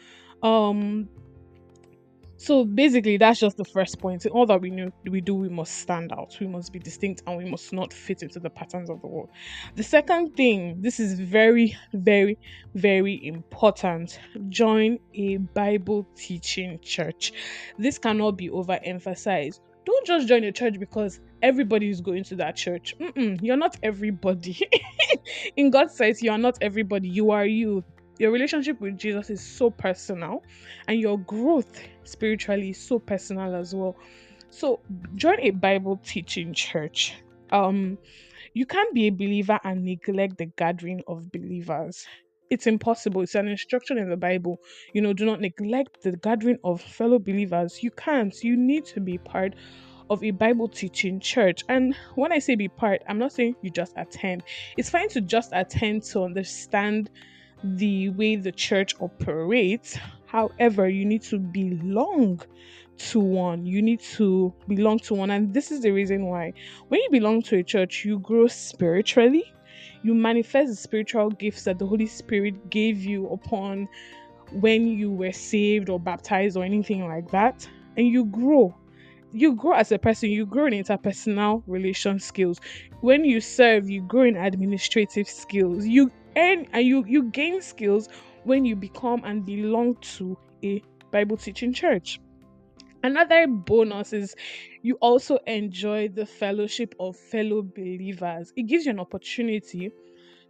Um, 0.42 1.08
so 2.44 2.64
basically, 2.64 3.16
that's 3.16 3.40
just 3.40 3.56
the 3.56 3.64
first 3.64 3.98
point. 3.98 4.26
In 4.26 4.32
all 4.32 4.44
that 4.46 4.60
we 4.60 4.70
know 4.70 4.90
we 5.10 5.22
do, 5.22 5.34
we 5.34 5.48
must 5.48 5.78
stand 5.78 6.12
out, 6.12 6.36
we 6.40 6.46
must 6.46 6.72
be 6.72 6.78
distinct, 6.78 7.22
and 7.26 7.38
we 7.38 7.44
must 7.46 7.72
not 7.72 7.92
fit 7.92 8.22
into 8.22 8.38
the 8.38 8.50
patterns 8.50 8.90
of 8.90 9.00
the 9.00 9.06
world. 9.06 9.30
The 9.76 9.82
second 9.82 10.36
thing, 10.36 10.82
this 10.82 11.00
is 11.00 11.18
very, 11.18 11.74
very, 11.94 12.38
very 12.74 13.24
important. 13.26 14.20
Join 14.50 14.98
a 15.14 15.38
Bible 15.38 16.06
teaching 16.16 16.78
church. 16.82 17.32
This 17.78 17.96
cannot 17.96 18.32
be 18.32 18.50
overemphasized. 18.50 19.60
Don't 19.86 20.06
just 20.06 20.28
join 20.28 20.44
a 20.44 20.52
church 20.52 20.78
because 20.78 21.20
everybody 21.42 21.88
is 21.88 22.00
going 22.00 22.24
to 22.24 22.36
that 22.36 22.56
church. 22.56 22.94
Mm-mm, 22.98 23.38
you're 23.42 23.56
not 23.56 23.76
everybody. 23.82 24.58
In 25.56 25.70
God's 25.70 25.96
sight, 25.96 26.20
you 26.22 26.30
are 26.30 26.38
not 26.38 26.58
everybody. 26.60 27.08
You 27.08 27.30
are 27.30 27.46
you 27.46 27.84
your 28.18 28.30
relationship 28.30 28.80
with 28.80 28.98
Jesus 28.98 29.30
is 29.30 29.40
so 29.40 29.70
personal, 29.70 30.42
and 30.88 31.00
your 31.00 31.18
growth 31.18 31.80
spiritually 32.04 32.70
is 32.70 32.78
so 32.80 32.98
personal 32.98 33.54
as 33.54 33.74
well. 33.74 33.96
So, 34.50 34.80
join 35.16 35.40
a 35.40 35.50
Bible 35.50 36.00
teaching 36.04 36.54
church. 36.54 37.14
Um, 37.50 37.98
you 38.52 38.66
can't 38.66 38.94
be 38.94 39.08
a 39.08 39.10
believer 39.10 39.58
and 39.64 39.84
neglect 39.84 40.38
the 40.38 40.46
gathering 40.46 41.02
of 41.08 41.32
believers. 41.32 42.06
It's 42.50 42.68
impossible. 42.68 43.22
It's 43.22 43.34
an 43.34 43.48
instruction 43.48 43.98
in 43.98 44.10
the 44.10 44.16
Bible. 44.16 44.60
You 44.92 45.00
know, 45.00 45.12
do 45.12 45.24
not 45.24 45.40
neglect 45.40 46.02
the 46.02 46.16
gathering 46.16 46.58
of 46.62 46.80
fellow 46.80 47.18
believers. 47.18 47.82
You 47.82 47.90
can't. 47.90 48.34
You 48.44 48.56
need 48.56 48.84
to 48.86 49.00
be 49.00 49.18
part 49.18 49.54
of 50.10 50.22
a 50.22 50.30
Bible 50.30 50.68
teaching 50.68 51.18
church. 51.18 51.64
And 51.68 51.96
when 52.14 52.32
I 52.32 52.38
say 52.38 52.54
be 52.54 52.68
part, 52.68 53.02
I'm 53.08 53.18
not 53.18 53.32
saying 53.32 53.56
you 53.62 53.70
just 53.70 53.94
attend. 53.96 54.44
It's 54.76 54.90
fine 54.90 55.08
to 55.10 55.20
just 55.20 55.50
attend 55.52 56.04
to 56.04 56.22
understand 56.22 57.10
the 57.64 58.10
way 58.10 58.36
the 58.36 58.52
church 58.52 58.94
operates. 59.00 59.98
However, 60.26 60.88
you 60.88 61.04
need 61.04 61.22
to 61.22 61.38
belong 61.38 62.40
to 62.96 63.20
one. 63.20 63.64
You 63.64 63.82
need 63.82 64.00
to 64.00 64.52
belong 64.68 64.98
to 65.00 65.14
one. 65.14 65.30
And 65.30 65.52
this 65.54 65.72
is 65.72 65.80
the 65.80 65.90
reason 65.90 66.26
why 66.26 66.52
when 66.88 67.00
you 67.00 67.08
belong 67.10 67.42
to 67.42 67.56
a 67.58 67.62
church, 67.62 68.04
you 68.04 68.18
grow 68.18 68.46
spiritually. 68.46 69.52
You 70.02 70.14
manifest 70.14 70.68
the 70.68 70.76
spiritual 70.76 71.30
gifts 71.30 71.64
that 71.64 71.78
the 71.78 71.86
Holy 71.86 72.06
Spirit 72.06 72.68
gave 72.68 72.98
you 73.02 73.28
upon 73.28 73.88
when 74.52 74.86
you 74.86 75.10
were 75.10 75.32
saved 75.32 75.88
or 75.88 75.98
baptized 75.98 76.56
or 76.56 76.64
anything 76.64 77.08
like 77.08 77.30
that. 77.30 77.66
And 77.96 78.06
you 78.06 78.26
grow. 78.26 78.74
You 79.32 79.54
grow 79.54 79.72
as 79.72 79.90
a 79.90 79.98
person, 79.98 80.30
you 80.30 80.46
grow 80.46 80.66
in 80.66 80.74
interpersonal 80.74 81.62
relation 81.66 82.20
skills. 82.20 82.60
When 83.00 83.24
you 83.24 83.40
serve, 83.40 83.90
you 83.90 84.02
grow 84.02 84.22
in 84.22 84.36
administrative 84.36 85.28
skills. 85.28 85.86
You 85.86 86.12
earn 86.36 86.66
and 86.72 86.86
you, 86.86 87.04
you 87.06 87.24
gain 87.30 87.60
skills 87.62 88.08
when 88.44 88.64
you 88.64 88.76
become 88.76 89.22
and 89.24 89.44
belong 89.44 89.96
to 90.16 90.36
a 90.64 90.82
Bible 91.10 91.36
teaching 91.36 91.72
church. 91.72 92.20
Another 93.02 93.46
bonus 93.46 94.14
is 94.14 94.34
you 94.82 94.96
also 95.02 95.36
enjoy 95.46 96.08
the 96.08 96.24
fellowship 96.24 96.94
of 96.98 97.16
fellow 97.16 97.62
believers. 97.62 98.52
It 98.56 98.62
gives 98.62 98.86
you 98.86 98.92
an 98.92 99.00
opportunity 99.00 99.90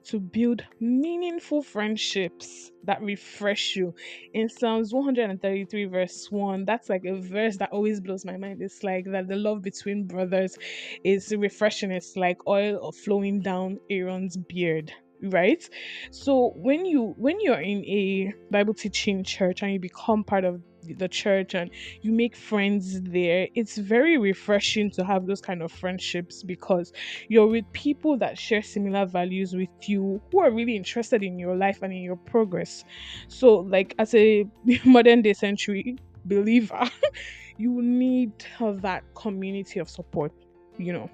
to 0.04 0.20
build 0.20 0.62
meaningful 0.80 1.62
friendships 1.62 2.70
that 2.84 3.02
refresh 3.02 3.74
you. 3.74 3.94
In 4.34 4.48
Psalms 4.48 4.92
133, 4.92 5.86
verse 5.86 6.28
1, 6.30 6.64
that's 6.64 6.88
like 6.88 7.04
a 7.06 7.16
verse 7.16 7.56
that 7.56 7.72
always 7.72 8.00
blows 8.00 8.24
my 8.24 8.36
mind. 8.36 8.60
It's 8.62 8.82
like 8.84 9.06
that 9.10 9.28
the 9.28 9.36
love 9.36 9.62
between 9.62 10.06
brothers 10.06 10.56
is 11.04 11.34
refreshing, 11.36 11.90
it's 11.90 12.16
like 12.16 12.38
oil 12.46 12.92
flowing 12.92 13.40
down 13.40 13.78
Aaron's 13.90 14.36
beard 14.36 14.92
right? 15.22 15.68
So 16.10 16.52
when 16.56 16.84
you 16.84 17.14
when 17.16 17.40
you're 17.40 17.60
in 17.60 17.84
a 17.84 18.34
bible 18.50 18.74
teaching 18.74 19.24
church 19.24 19.62
and 19.62 19.72
you 19.72 19.80
become 19.80 20.24
part 20.24 20.44
of 20.44 20.60
the 20.98 21.08
church 21.08 21.54
and 21.54 21.70
you 22.02 22.12
make 22.12 22.36
friends 22.36 23.00
there 23.02 23.48
it's 23.54 23.78
very 23.78 24.18
refreshing 24.18 24.90
to 24.90 25.02
have 25.02 25.26
those 25.26 25.40
kind 25.40 25.62
of 25.62 25.72
friendships 25.72 26.42
because 26.42 26.92
you're 27.28 27.46
with 27.46 27.64
people 27.72 28.18
that 28.18 28.36
share 28.38 28.62
similar 28.62 29.06
values 29.06 29.54
with 29.54 29.68
you 29.86 30.20
who 30.30 30.40
are 30.40 30.50
really 30.50 30.76
interested 30.76 31.22
in 31.22 31.38
your 31.38 31.56
life 31.56 31.82
and 31.82 31.92
in 31.92 32.02
your 32.02 32.16
progress. 32.16 32.84
So 33.28 33.56
like 33.60 33.94
as 33.98 34.14
a 34.14 34.44
modern 34.84 35.22
day 35.22 35.32
century 35.32 35.96
believer 36.26 36.88
you 37.56 37.80
need 37.82 38.32
that 38.60 39.02
community 39.14 39.78
of 39.78 39.88
support 39.88 40.32
you 40.78 40.92
know 40.92 41.10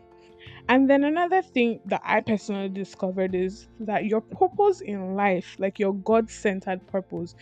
and 0.70 0.88
then 0.88 1.04
another 1.04 1.42
thing 1.42 1.80
that 1.86 2.00
I 2.04 2.20
personally 2.20 2.68
discovered 2.68 3.34
is 3.34 3.66
that 3.80 4.04
your 4.06 4.20
purpose 4.22 4.80
in 4.80 5.16
life, 5.16 5.56
like 5.58 5.80
your 5.80 5.94
God 5.94 6.30
centered 6.30 6.86
purpose, 6.86 7.34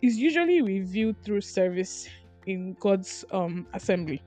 is 0.00 0.16
usually 0.16 0.62
revealed 0.62 1.16
through 1.24 1.40
service 1.42 2.08
in 2.46 2.76
God's 2.80 3.24
um 3.32 3.66
assembly. 3.74 4.22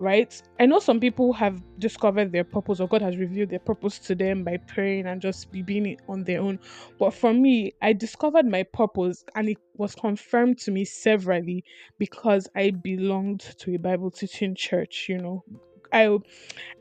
Right? 0.00 0.40
I 0.60 0.66
know 0.66 0.78
some 0.80 1.00
people 1.00 1.32
have 1.34 1.60
discovered 1.80 2.32
their 2.32 2.44
purpose 2.44 2.80
or 2.80 2.88
God 2.88 3.02
has 3.02 3.16
revealed 3.16 3.50
their 3.50 3.60
purpose 3.60 3.98
to 4.00 4.14
them 4.14 4.44
by 4.44 4.58
praying 4.68 5.06
and 5.06 5.20
just 5.20 5.50
be 5.52 5.62
being 5.62 5.96
on 6.08 6.24
their 6.24 6.40
own. 6.40 6.60
But 7.00 7.14
for 7.14 7.34
me, 7.34 7.74
I 7.82 7.94
discovered 7.94 8.46
my 8.46 8.64
purpose 8.64 9.24
and 9.34 9.48
it 9.48 9.58
was 9.76 9.96
confirmed 9.96 10.58
to 10.60 10.70
me 10.72 10.84
severally 10.84 11.64
because 11.98 12.48
I 12.56 12.70
belonged 12.70 13.40
to 13.58 13.74
a 13.74 13.78
Bible 13.78 14.12
teaching 14.12 14.54
church, 14.54 15.06
you 15.08 15.18
know. 15.18 15.44
I 15.92 16.18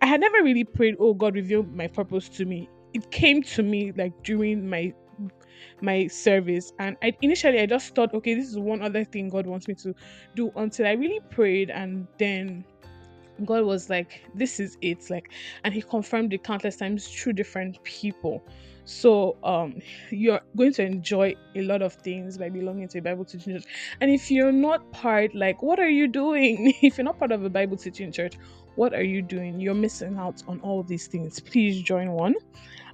I 0.01 0.05
had 0.05 0.21
never 0.21 0.43
really 0.43 0.63
prayed, 0.63 0.95
oh 0.99 1.13
God, 1.13 1.35
reveal 1.35 1.63
my 1.63 1.87
purpose 1.87 2.29
to 2.29 2.45
me. 2.45 2.69
It 2.93 3.09
came 3.11 3.43
to 3.43 3.63
me 3.63 3.91
like 3.93 4.13
during 4.23 4.69
my 4.69 4.93
my 5.81 6.07
service. 6.07 6.73
And 6.79 6.97
I 7.01 7.13
initially 7.21 7.59
I 7.59 7.65
just 7.65 7.95
thought 7.95 8.13
okay 8.13 8.35
this 8.35 8.49
is 8.49 8.57
one 8.57 8.81
other 8.81 9.03
thing 9.03 9.29
God 9.29 9.45
wants 9.45 9.67
me 9.67 9.75
to 9.75 9.93
do 10.35 10.51
until 10.55 10.87
I 10.87 10.91
really 10.91 11.19
prayed 11.29 11.69
and 11.69 12.07
then 12.17 12.65
God 13.45 13.65
was 13.65 13.89
like 13.89 14.23
this 14.33 14.59
is 14.59 14.77
it 14.81 15.09
like 15.09 15.31
and 15.63 15.73
he 15.73 15.81
confirmed 15.81 16.33
it 16.33 16.43
countless 16.43 16.75
times 16.75 17.07
through 17.07 17.33
different 17.33 17.81
people. 17.83 18.43
So 18.85 19.37
um 19.43 19.79
you're 20.09 20.41
going 20.55 20.73
to 20.73 20.83
enjoy 20.85 21.35
a 21.55 21.61
lot 21.61 21.81
of 21.81 21.93
things 21.93 22.37
by 22.37 22.49
belonging 22.49 22.87
to 22.89 22.99
a 22.99 23.01
Bible 23.01 23.25
teaching 23.25 23.53
church. 23.53 23.65
And 24.01 24.09
if 24.09 24.31
you're 24.31 24.51
not 24.51 24.91
part 24.91 25.35
like 25.35 25.61
what 25.61 25.79
are 25.79 25.89
you 25.89 26.07
doing? 26.07 26.73
If 26.81 26.97
you're 26.97 27.05
not 27.05 27.19
part 27.19 27.31
of 27.31 27.43
a 27.43 27.49
Bible 27.49 27.77
teaching 27.77 28.11
church 28.11 28.33
what 28.77 28.93
are 28.93 29.03
you 29.03 29.21
doing 29.21 29.59
you're 29.59 29.73
missing 29.73 30.17
out 30.17 30.41
on 30.47 30.59
all 30.61 30.81
these 30.83 31.07
things 31.07 31.39
please 31.39 31.81
join 31.81 32.11
one 32.11 32.33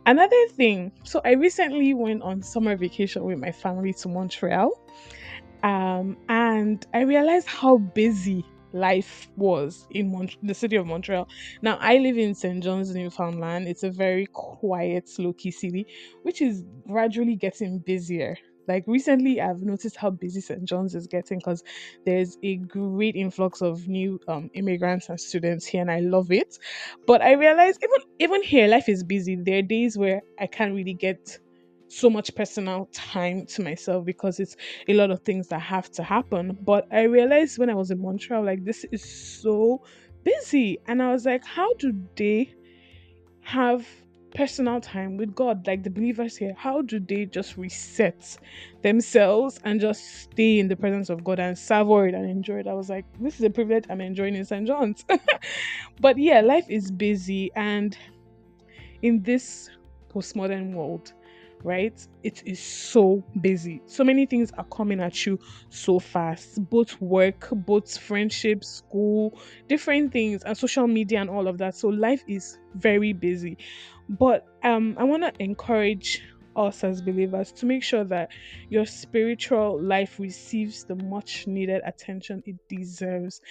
Another 0.05 0.47
thing, 0.49 0.91
so 1.03 1.21
I 1.23 1.31
recently 1.31 1.93
went 1.93 2.23
on 2.23 2.41
summer 2.41 2.75
vacation 2.75 3.23
with 3.23 3.39
my 3.39 3.53
family 3.53 3.93
to 3.93 4.09
Montreal. 4.09 4.71
Um, 5.63 6.17
and 6.27 6.85
I 6.93 7.01
realized 7.01 7.47
how 7.47 7.77
busy 7.77 8.45
life 8.73 9.29
was 9.37 9.87
in 9.91 10.11
Mont- 10.11 10.35
the 10.43 10.53
city 10.53 10.75
of 10.75 10.85
Montreal. 10.87 11.29
Now, 11.61 11.77
I 11.79 11.99
live 11.99 12.17
in 12.17 12.35
St. 12.35 12.61
John's, 12.61 12.93
Newfoundland. 12.93 13.69
It's 13.69 13.83
a 13.83 13.89
very 13.89 14.25
quiet, 14.33 15.09
low 15.19 15.31
key 15.31 15.51
city, 15.51 15.87
which 16.23 16.41
is 16.41 16.65
gradually 16.85 17.37
getting 17.37 17.79
busier. 17.79 18.35
Like 18.67 18.83
recently, 18.87 19.41
I've 19.41 19.61
noticed 19.61 19.97
how 19.97 20.09
busy 20.09 20.41
St. 20.41 20.63
John's 20.63 20.95
is 20.95 21.07
getting 21.07 21.39
because 21.39 21.63
there's 22.05 22.37
a 22.43 22.57
great 22.57 23.15
influx 23.15 23.61
of 23.61 23.87
new 23.87 24.19
um, 24.27 24.49
immigrants 24.53 25.09
and 25.09 25.19
students 25.19 25.65
here, 25.65 25.81
and 25.81 25.91
I 25.91 25.99
love 25.99 26.31
it. 26.31 26.57
But 27.05 27.21
I 27.21 27.33
realize 27.33 27.77
even 27.83 28.09
even 28.19 28.43
here, 28.43 28.67
life 28.67 28.89
is 28.89 29.03
busy. 29.03 29.35
There 29.35 29.59
are 29.59 29.63
days 29.63 29.97
where 29.97 30.21
I 30.39 30.47
can't 30.47 30.73
really 30.73 30.93
get 30.93 31.39
so 31.89 32.09
much 32.09 32.33
personal 32.35 32.89
time 32.91 33.45
to 33.45 33.61
myself 33.61 34.03
because 34.03 34.39
it's 34.39 34.55
a 34.87 34.93
lot 34.93 35.11
of 35.11 35.21
things 35.21 35.47
that 35.49 35.59
have 35.59 35.91
to 35.91 36.03
happen. 36.03 36.57
But 36.61 36.87
I 36.91 37.03
realized 37.03 37.59
when 37.59 37.69
I 37.69 37.75
was 37.75 37.91
in 37.91 38.01
Montreal, 38.01 38.43
like 38.43 38.63
this 38.63 38.85
is 38.91 39.03
so 39.03 39.83
busy, 40.23 40.79
and 40.87 41.01
I 41.01 41.11
was 41.11 41.25
like, 41.25 41.45
how 41.45 41.73
do 41.75 41.93
they 42.15 42.53
have 43.41 43.85
personal 44.33 44.81
time 44.81 45.17
with 45.17 45.35
God, 45.35 45.65
like 45.67 45.83
the 45.83 45.89
believers 45.89 46.35
here, 46.35 46.53
how 46.57 46.81
do 46.81 46.99
they 46.99 47.25
just 47.25 47.57
reset 47.57 48.37
themselves 48.81 49.59
and 49.63 49.79
just 49.79 50.03
stay 50.23 50.59
in 50.59 50.67
the 50.67 50.75
presence 50.75 51.09
of 51.09 51.23
God 51.23 51.39
and 51.39 51.57
savor 51.57 52.07
it 52.07 52.15
and 52.15 52.29
enjoy 52.29 52.59
it? 52.59 52.67
I 52.67 52.73
was 52.73 52.89
like, 52.89 53.05
this 53.19 53.35
is 53.35 53.43
a 53.43 53.49
privilege 53.49 53.85
I'm 53.89 54.01
enjoying 54.01 54.35
in 54.35 54.45
St. 54.45 54.67
John's. 54.67 55.05
but 56.01 56.17
yeah, 56.17 56.41
life 56.41 56.65
is 56.69 56.91
busy, 56.91 57.51
and 57.55 57.97
in 59.01 59.21
this 59.21 59.69
postmodern 60.13 60.73
world, 60.73 61.13
right? 61.63 62.07
It 62.23 62.43
is 62.45 62.59
so 62.59 63.23
busy. 63.41 63.81
So 63.85 64.03
many 64.03 64.25
things 64.25 64.51
are 64.57 64.65
coming 64.65 64.99
at 64.99 65.25
you 65.25 65.39
so 65.69 65.99
fast. 65.99 66.69
Both 66.69 66.99
work, 67.01 67.47
both 67.51 67.97
friendships, 67.97 68.67
school, 68.67 69.39
different 69.67 70.11
things, 70.11 70.43
and 70.43 70.57
social 70.57 70.87
media 70.87 71.21
and 71.21 71.29
all 71.29 71.47
of 71.47 71.57
that. 71.59 71.75
So 71.75 71.87
life 71.87 72.23
is 72.27 72.57
very 72.75 73.13
busy. 73.13 73.57
But 74.09 74.45
um 74.63 74.95
I 74.99 75.03
want 75.03 75.23
to 75.23 75.33
encourage 75.43 76.21
us 76.55 76.83
as 76.83 77.01
believers 77.01 77.51
to 77.53 77.65
make 77.65 77.81
sure 77.83 78.03
that 78.05 78.29
your 78.69 78.85
spiritual 78.85 79.81
life 79.81 80.19
receives 80.19 80.83
the 80.85 80.95
much 80.95 81.47
needed 81.47 81.81
attention 81.85 82.43
it 82.45 82.57
deserves. 82.69 83.41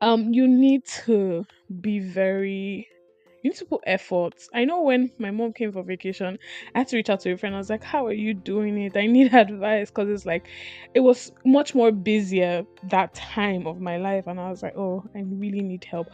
Um 0.00 0.32
you 0.32 0.46
need 0.48 0.84
to 1.06 1.44
be 1.80 2.00
very 2.00 2.88
to 3.48 3.64
put 3.64 3.80
effort. 3.86 4.34
I 4.52 4.64
know 4.64 4.82
when 4.82 5.10
my 5.18 5.30
mom 5.30 5.52
came 5.52 5.72
for 5.72 5.82
vacation, 5.82 6.38
I 6.74 6.80
had 6.80 6.88
to 6.88 6.96
reach 6.96 7.10
out 7.10 7.20
to 7.20 7.32
a 7.32 7.36
friend. 7.36 7.54
I 7.54 7.58
was 7.58 7.70
like, 7.70 7.82
How 7.82 8.06
are 8.06 8.12
you 8.12 8.34
doing 8.34 8.78
it? 8.78 8.96
I 8.96 9.06
need 9.06 9.32
advice 9.34 9.90
because 9.90 10.08
it's 10.10 10.26
like 10.26 10.46
it 10.94 11.00
was 11.00 11.32
much 11.44 11.74
more 11.74 11.90
busier 11.90 12.64
that 12.90 13.14
time 13.14 13.66
of 13.66 13.80
my 13.80 13.96
life. 13.96 14.26
And 14.26 14.38
I 14.38 14.50
was 14.50 14.62
like, 14.62 14.76
Oh, 14.76 15.04
I 15.14 15.20
really 15.20 15.62
need 15.62 15.84
help. 15.84 16.08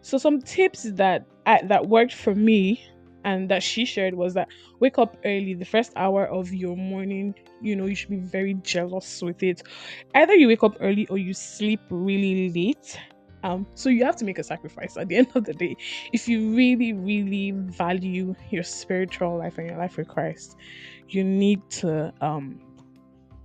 So 0.00 0.18
some 0.18 0.40
tips 0.40 0.82
that 0.94 1.26
I, 1.46 1.62
that 1.64 1.88
worked 1.88 2.14
for 2.14 2.34
me 2.34 2.84
and 3.24 3.48
that 3.48 3.62
she 3.62 3.84
shared 3.84 4.14
was 4.14 4.34
that 4.34 4.48
wake 4.80 4.98
up 4.98 5.16
early 5.24 5.54
the 5.54 5.64
first 5.64 5.92
hour 5.96 6.26
of 6.26 6.52
your 6.52 6.76
morning 6.76 7.34
you 7.60 7.76
know 7.76 7.86
you 7.86 7.94
should 7.94 8.10
be 8.10 8.16
very 8.16 8.54
jealous 8.62 9.22
with 9.22 9.42
it 9.42 9.62
either 10.14 10.34
you 10.34 10.48
wake 10.48 10.64
up 10.64 10.76
early 10.80 11.06
or 11.06 11.18
you 11.18 11.32
sleep 11.32 11.80
really 11.90 12.50
late 12.50 12.98
um, 13.42 13.66
so 13.74 13.88
you 13.88 14.04
have 14.04 14.16
to 14.16 14.24
make 14.24 14.38
a 14.38 14.44
sacrifice 14.44 14.96
at 14.96 15.08
the 15.08 15.16
end 15.22 15.28
of 15.34 15.44
the 15.44 15.54
day. 15.54 15.76
If 16.12 16.28
you 16.28 16.54
really, 16.54 16.92
really 16.92 17.52
value 17.52 18.34
your 18.50 18.62
spiritual 18.62 19.38
life 19.38 19.58
and 19.58 19.68
your 19.68 19.78
life 19.78 19.96
with 19.96 20.08
Christ, 20.08 20.56
you 21.08 21.24
need 21.24 21.60
to 21.70 22.12
um, 22.20 22.60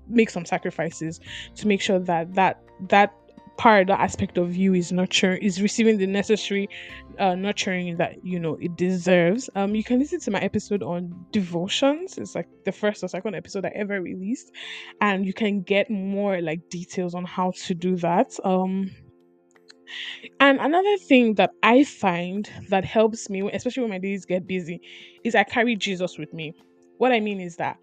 make 0.07 0.29
some 0.29 0.45
sacrifices 0.45 1.19
to 1.55 1.67
make 1.67 1.81
sure 1.81 1.99
that 1.99 2.33
that 2.35 2.61
that 2.89 3.13
part, 3.57 3.87
that 3.87 3.99
aspect 3.99 4.37
of 4.37 4.55
you 4.55 4.75
is 4.75 4.91
nurturing, 4.91 5.41
is 5.41 5.61
receiving 5.61 5.97
the 5.97 6.05
necessary 6.05 6.69
uh, 7.17 7.33
nurturing 7.33 7.97
that 7.97 8.23
you 8.23 8.39
know 8.39 8.55
it 8.61 8.75
deserves. 8.75 9.49
Um, 9.55 9.73
you 9.73 9.83
can 9.83 9.99
listen 9.99 10.19
to 10.21 10.31
my 10.31 10.39
episode 10.39 10.83
on 10.83 11.25
devotions. 11.31 12.17
It's 12.19 12.35
like 12.35 12.47
the 12.65 12.71
first 12.71 13.03
or 13.03 13.07
second 13.07 13.35
episode 13.35 13.65
I 13.65 13.69
ever 13.69 13.99
released, 13.99 14.51
and 15.01 15.25
you 15.25 15.33
can 15.33 15.61
get 15.61 15.89
more 15.89 16.39
like 16.41 16.69
details 16.69 17.15
on 17.15 17.25
how 17.25 17.51
to 17.65 17.73
do 17.73 17.95
that. 17.97 18.37
Um 18.43 18.91
and 20.39 20.60
another 20.60 20.98
thing 20.98 21.36
that 21.36 21.51
I 21.63 21.84
find 21.84 22.50
that 22.70 22.86
helps 22.86 23.29
me, 23.29 23.50
especially 23.51 23.84
when 23.84 23.91
my 23.91 24.00
days 24.00 24.25
get 24.25 24.48
busy, 24.48 24.82
is 25.24 25.36
I 25.36 25.44
carry 25.44 25.75
Jesus 25.75 26.17
with 26.17 26.34
me. 26.34 26.53
What 26.98 27.12
I 27.12 27.20
mean 27.20 27.39
is 27.41 27.58
that 27.58 27.77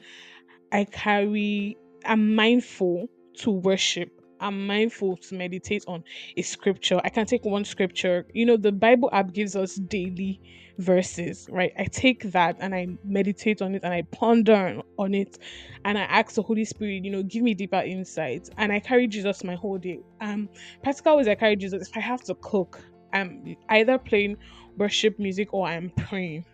I 0.72 0.84
carry, 0.84 1.76
I'm 2.04 2.34
mindful 2.34 3.08
to 3.38 3.50
worship. 3.50 4.10
I'm 4.44 4.66
mindful 4.66 5.16
to 5.16 5.34
meditate 5.34 5.84
on 5.88 6.04
a 6.36 6.42
scripture. 6.42 7.00
I 7.02 7.08
can 7.08 7.24
take 7.26 7.44
one 7.46 7.64
scripture. 7.64 8.26
You 8.34 8.44
know, 8.44 8.58
the 8.58 8.72
Bible 8.72 9.08
app 9.12 9.32
gives 9.32 9.56
us 9.56 9.76
daily 9.76 10.40
verses, 10.78 11.48
right? 11.50 11.72
I 11.78 11.84
take 11.86 12.30
that 12.32 12.56
and 12.60 12.74
I 12.74 12.88
meditate 13.04 13.62
on 13.62 13.74
it 13.74 13.84
and 13.84 13.94
I 13.94 14.02
ponder 14.12 14.82
on 14.98 15.14
it 15.14 15.38
and 15.86 15.96
I 15.96 16.02
ask 16.02 16.34
the 16.34 16.42
Holy 16.42 16.66
Spirit, 16.66 17.04
you 17.04 17.10
know, 17.10 17.22
give 17.22 17.42
me 17.42 17.54
deeper 17.54 17.80
insights. 17.80 18.50
And 18.58 18.70
I 18.70 18.80
carry 18.80 19.08
Jesus 19.08 19.42
my 19.44 19.54
whole 19.54 19.78
day. 19.78 20.00
Um, 20.20 20.50
practical 20.82 21.16
ways 21.16 21.28
I 21.28 21.36
carry 21.36 21.56
Jesus. 21.56 21.88
If 21.88 21.96
I 21.96 22.00
have 22.00 22.22
to 22.24 22.34
cook, 22.42 22.84
I'm 23.14 23.56
either 23.70 23.98
playing 23.98 24.36
worship 24.76 25.18
music 25.18 25.54
or 25.54 25.66
I'm 25.66 25.90
praying 25.96 26.44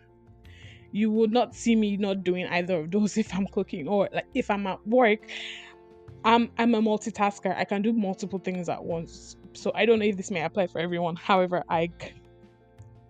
you 0.93 1.11
would 1.11 1.33
not 1.33 1.55
see 1.55 1.77
me 1.77 1.97
not 1.97 2.25
doing 2.25 2.47
either 2.47 2.81
of 2.81 2.91
those 2.91 3.17
if 3.17 3.35
I'm 3.35 3.47
cooking 3.49 3.89
or 3.89 4.09
like 4.13 4.27
if 4.35 4.51
I'm 4.51 4.67
at 4.67 4.87
work. 4.87 5.21
I'm 6.25 6.51
I'm 6.59 6.75
a 6.75 6.83
multitasker. 6.83 7.57
I 7.57 7.65
can 7.65 7.83
do 7.83 7.93
multiple 7.93 8.39
things 8.39 8.69
at 8.69 8.83
once. 8.83 9.37
So 9.55 9.73
I 9.75 9.87
don't 9.87 9.99
know 9.99 10.05
if 10.05 10.17
this 10.17 10.31
may 10.31 10.43
apply 10.43 10.67
for 10.67 10.81
everyone. 10.81 11.17
However, 11.17 11.65
I 11.69 11.91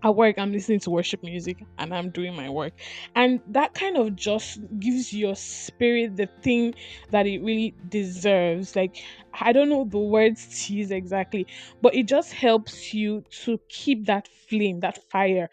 at 0.02 0.14
work 0.14 0.38
i'm 0.38 0.52
listening 0.52 0.80
to 0.80 0.90
worship 0.90 1.22
music 1.22 1.64
and 1.78 1.94
i'm 1.94 2.10
doing 2.10 2.34
my 2.34 2.48
work 2.48 2.72
and 3.14 3.40
that 3.48 3.74
kind 3.74 3.96
of 3.96 4.16
just 4.16 4.60
gives 4.78 5.12
your 5.12 5.34
spirit 5.36 6.16
the 6.16 6.26
thing 6.42 6.74
that 7.10 7.26
it 7.26 7.42
really 7.42 7.74
deserves 7.88 8.74
like 8.76 8.96
i 9.40 9.52
don't 9.52 9.68
know 9.68 9.84
the 9.84 9.98
words 9.98 10.66
to 10.66 10.74
use 10.74 10.90
exactly 10.90 11.46
but 11.82 11.94
it 11.94 12.06
just 12.06 12.32
helps 12.32 12.94
you 12.94 13.22
to 13.30 13.58
keep 13.68 14.06
that 14.06 14.28
flame 14.48 14.80
that 14.80 14.98
fire 15.10 15.48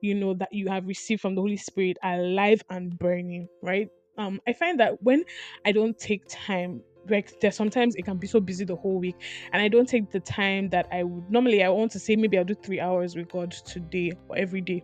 you 0.00 0.14
know 0.14 0.34
that 0.34 0.52
you 0.52 0.68
have 0.68 0.86
received 0.86 1.20
from 1.20 1.34
the 1.34 1.40
holy 1.40 1.56
spirit 1.56 1.96
alive 2.02 2.62
and 2.70 2.98
burning 2.98 3.48
right 3.62 3.88
um 4.18 4.40
i 4.46 4.52
find 4.52 4.80
that 4.80 5.00
when 5.02 5.24
i 5.64 5.72
don't 5.72 5.98
take 5.98 6.22
time 6.28 6.82
like 7.08 7.38
there's 7.40 7.56
sometimes 7.56 7.94
it 7.96 8.02
can 8.02 8.16
be 8.16 8.26
so 8.26 8.40
busy 8.40 8.64
the 8.64 8.76
whole 8.76 8.98
week 8.98 9.16
and 9.52 9.62
i 9.62 9.68
don't 9.68 9.88
take 9.88 10.10
the 10.10 10.20
time 10.20 10.68
that 10.68 10.86
i 10.92 11.02
would 11.02 11.28
normally 11.30 11.62
i 11.62 11.68
want 11.68 11.90
to 11.90 11.98
say 11.98 12.16
maybe 12.16 12.38
i'll 12.38 12.44
do 12.44 12.54
three 12.54 12.80
hours 12.80 13.16
with 13.16 13.28
god 13.28 13.50
today 13.50 14.12
or 14.28 14.36
every 14.36 14.60
day 14.60 14.82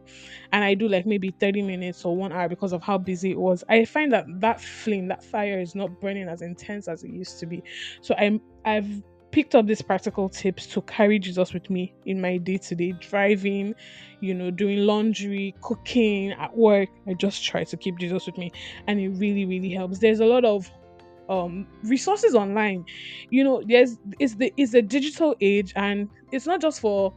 and 0.53 0.65
i 0.65 0.75
do 0.75 0.89
like 0.89 1.07
maybe 1.07 1.31
30 1.41 1.63
minutes 1.63 2.05
or 2.05 2.17
one 2.17 2.33
hour 2.33 2.49
because 2.49 2.73
of 2.73 2.83
how 2.83 2.99
busy 2.99 3.31
it 3.31 3.39
was. 3.39 3.65
I 3.69 3.85
find 3.85 4.13
that 4.13 4.27
that 4.41 4.61
flame 4.61 5.09
that 5.09 5.25
fire 5.25 5.61
is 5.61 5.75
not 5.75 6.01
burning 6.01 6.29
as 6.29 6.43
intense 6.43 6.89
as 6.89 7.05
it 7.05 7.11
used 7.11 7.39
to 7.41 7.47
be. 7.47 7.63
So 8.01 8.15
i'm 8.19 8.41
i've 8.65 8.89
picked 9.31 9.55
up 9.55 9.67
these 9.67 9.83
practical 9.83 10.29
tips 10.29 10.67
to 10.67 10.81
carry 10.83 11.19
jesus 11.19 11.53
with 11.53 11.69
me 11.69 11.95
in 12.07 12.19
my 12.19 12.39
day-to-day 12.39 12.93
driving 12.93 13.75
you 14.21 14.33
know 14.33 14.51
doing 14.51 14.79
laundry 14.79 15.55
cooking 15.61 16.33
at 16.33 16.57
work. 16.57 16.89
I 17.07 17.13
just 17.13 17.45
try 17.45 17.65
to 17.65 17.77
keep 17.77 17.99
jesus 17.99 18.27
with 18.27 18.39
me 18.39 18.51
and 18.87 18.99
it 18.99 19.11
really 19.11 19.45
really 19.45 19.71
helps. 19.71 19.99
There's 19.99 20.21
a 20.21 20.27
lot 20.27 20.45
of 20.45 20.71
um 21.29 21.67
resources 21.83 22.35
online 22.35 22.85
you 23.31 23.45
know 23.45 23.63
there's 23.67 23.99
it's 24.19 24.37
the 24.37 24.53
it's 24.57 24.75
a 24.75 24.83
digital 24.83 25.35
age 25.41 25.73
and 25.77 26.09
it's 26.33 26.47
not 26.47 26.61
just 26.61 26.81
for 26.81 27.15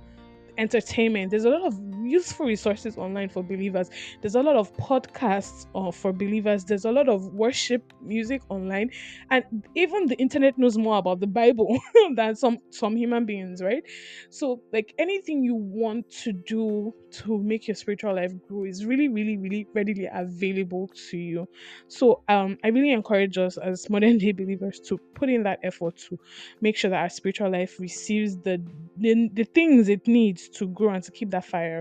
entertainment. 0.57 1.31
There's 1.31 1.45
a 1.45 1.49
lot 1.49 1.65
of 1.65 1.79
useful 2.11 2.45
resources 2.45 2.97
online 2.97 3.29
for 3.29 3.43
believers. 3.43 3.89
There's 4.21 4.35
a 4.35 4.41
lot 4.43 4.55
of 4.55 4.75
podcasts 4.77 5.65
uh, 5.75 5.91
for 5.91 6.13
believers. 6.13 6.65
There's 6.65 6.85
a 6.85 6.91
lot 6.91 7.09
of 7.09 7.23
worship 7.33 7.93
music 8.01 8.41
online, 8.49 8.89
and 9.29 9.43
even 9.75 10.07
the 10.07 10.15
internet 10.17 10.57
knows 10.57 10.77
more 10.77 10.97
about 10.97 11.19
the 11.19 11.27
Bible 11.27 11.79
than 12.15 12.35
some 12.35 12.57
some 12.71 12.95
human 12.95 13.25
beings, 13.25 13.61
right? 13.61 13.83
So, 14.29 14.61
like 14.71 14.93
anything 14.97 15.43
you 15.43 15.55
want 15.55 16.09
to 16.23 16.33
do 16.33 16.93
to 17.23 17.37
make 17.43 17.67
your 17.67 17.75
spiritual 17.75 18.15
life 18.15 18.31
grow 18.47 18.65
is 18.65 18.85
really, 18.85 19.07
really, 19.09 19.37
really 19.37 19.67
readily 19.73 20.07
available 20.11 20.89
to 21.09 21.17
you. 21.17 21.47
So, 21.87 22.23
um, 22.27 22.57
I 22.63 22.69
really 22.69 22.91
encourage 22.91 23.37
us 23.37 23.57
as 23.57 23.89
modern 23.89 24.17
day 24.17 24.31
believers 24.31 24.79
to 24.87 24.99
put 25.15 25.29
in 25.29 25.43
that 25.43 25.59
effort 25.63 25.97
to 26.09 26.17
make 26.61 26.77
sure 26.77 26.89
that 26.91 27.01
our 27.01 27.09
spiritual 27.09 27.51
life 27.51 27.79
receives 27.79 28.37
the 28.39 28.63
the, 28.97 29.29
the 29.33 29.43
things 29.43 29.89
it 29.89 30.07
needs 30.07 30.49
to 30.49 30.67
grow 30.67 30.93
and 30.93 31.03
to 31.03 31.11
keep 31.11 31.31
that 31.31 31.45
fire 31.45 31.77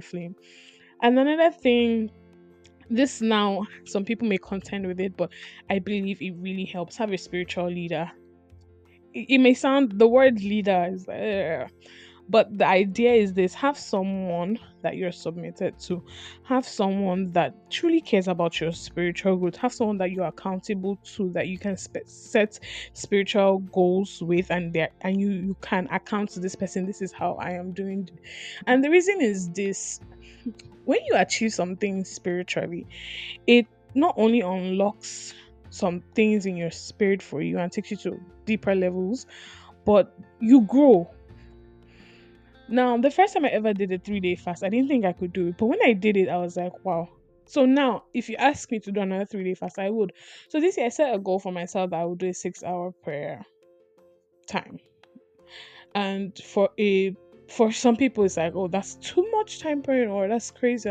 And 1.02 1.18
another 1.18 1.50
thing, 1.50 2.10
this 2.88 3.20
now, 3.20 3.66
some 3.86 4.04
people 4.04 4.28
may 4.28 4.38
contend 4.38 4.86
with 4.86 5.00
it, 5.00 5.16
but 5.16 5.30
I 5.68 5.78
believe 5.78 6.20
it 6.20 6.34
really 6.38 6.64
helps. 6.64 6.96
Have 6.96 7.12
a 7.12 7.18
spiritual 7.18 7.68
leader. 7.68 8.10
It, 9.14 9.26
it 9.28 9.38
may 9.38 9.54
sound, 9.54 9.98
the 9.98 10.08
word 10.08 10.40
leader 10.40 10.88
is, 10.92 11.08
uh, 11.08 11.68
but 12.28 12.56
the 12.56 12.66
idea 12.66 13.12
is 13.12 13.32
this 13.32 13.54
have 13.54 13.78
someone 13.78 14.58
that 14.82 14.96
you're 14.96 15.12
submitted 15.12 15.78
to, 15.80 16.02
have 16.44 16.66
someone 16.66 17.32
that 17.32 17.54
truly 17.70 18.00
cares 18.00 18.28
about 18.28 18.60
your 18.60 18.72
spiritual 18.72 19.36
growth, 19.36 19.56
have 19.56 19.72
someone 19.72 19.98
that 19.98 20.10
you're 20.10 20.26
accountable 20.26 20.96
to, 21.16 21.30
that 21.30 21.48
you 21.48 21.58
can 21.58 21.76
set 21.76 22.58
spiritual 22.92 23.58
goals 23.72 24.22
with, 24.22 24.50
and 24.50 24.72
there 24.72 24.90
and 25.02 25.20
you 25.20 25.30
you 25.30 25.56
can 25.60 25.88
account 25.90 26.30
to 26.30 26.40
this 26.40 26.54
person. 26.54 26.86
This 26.86 27.02
is 27.02 27.12
how 27.12 27.34
I 27.34 27.52
am 27.52 27.72
doing, 27.72 28.08
and 28.66 28.82
the 28.84 28.90
reason 28.90 29.20
is 29.20 29.50
this: 29.50 30.00
when 30.84 30.98
you 31.06 31.14
achieve 31.16 31.52
something 31.52 32.04
spiritually, 32.04 32.86
it 33.46 33.66
not 33.94 34.14
only 34.16 34.40
unlocks 34.40 35.34
some 35.70 36.02
things 36.14 36.46
in 36.46 36.56
your 36.56 36.70
spirit 36.70 37.22
for 37.22 37.40
you 37.42 37.58
and 37.58 37.70
takes 37.70 37.90
you 37.90 37.96
to 37.96 38.20
deeper 38.44 38.74
levels, 38.74 39.26
but 39.84 40.16
you 40.40 40.62
grow 40.62 41.08
now, 42.70 42.96
the 42.96 43.10
first 43.10 43.34
time 43.34 43.44
I 43.44 43.48
ever 43.48 43.72
did 43.72 43.92
a 43.92 43.98
three 43.98 44.20
day 44.20 44.36
fast, 44.36 44.64
I 44.64 44.68
didn't 44.68 44.88
think 44.88 45.04
I 45.04 45.12
could 45.12 45.32
do 45.32 45.48
it. 45.48 45.58
But 45.58 45.66
when 45.66 45.78
I 45.84 45.92
did 45.92 46.16
it, 46.16 46.28
I 46.28 46.36
was 46.36 46.56
like, 46.56 46.84
wow. 46.84 47.08
So 47.46 47.66
now, 47.66 48.04
if 48.14 48.28
you 48.28 48.36
ask 48.36 48.70
me 48.70 48.78
to 48.80 48.92
do 48.92 49.00
another 49.00 49.24
three 49.24 49.44
day 49.44 49.54
fast, 49.54 49.78
I 49.78 49.90
would. 49.90 50.12
So 50.48 50.60
this 50.60 50.76
year, 50.76 50.86
I 50.86 50.90
set 50.90 51.14
a 51.14 51.18
goal 51.18 51.38
for 51.38 51.52
myself 51.52 51.90
that 51.90 52.00
I 52.00 52.04
would 52.04 52.18
do 52.18 52.28
a 52.28 52.34
six 52.34 52.62
hour 52.62 52.92
prayer 53.02 53.44
time. 54.46 54.78
And 55.94 56.38
for 56.38 56.70
a 56.78 57.16
for 57.50 57.72
some 57.72 57.96
people 57.96 58.22
it's 58.24 58.36
like 58.36 58.54
oh 58.54 58.68
that's 58.68 58.94
too 58.96 59.26
much 59.32 59.58
time 59.58 59.82
praying 59.82 60.08
or 60.08 60.28
that's 60.28 60.52
crazy 60.52 60.88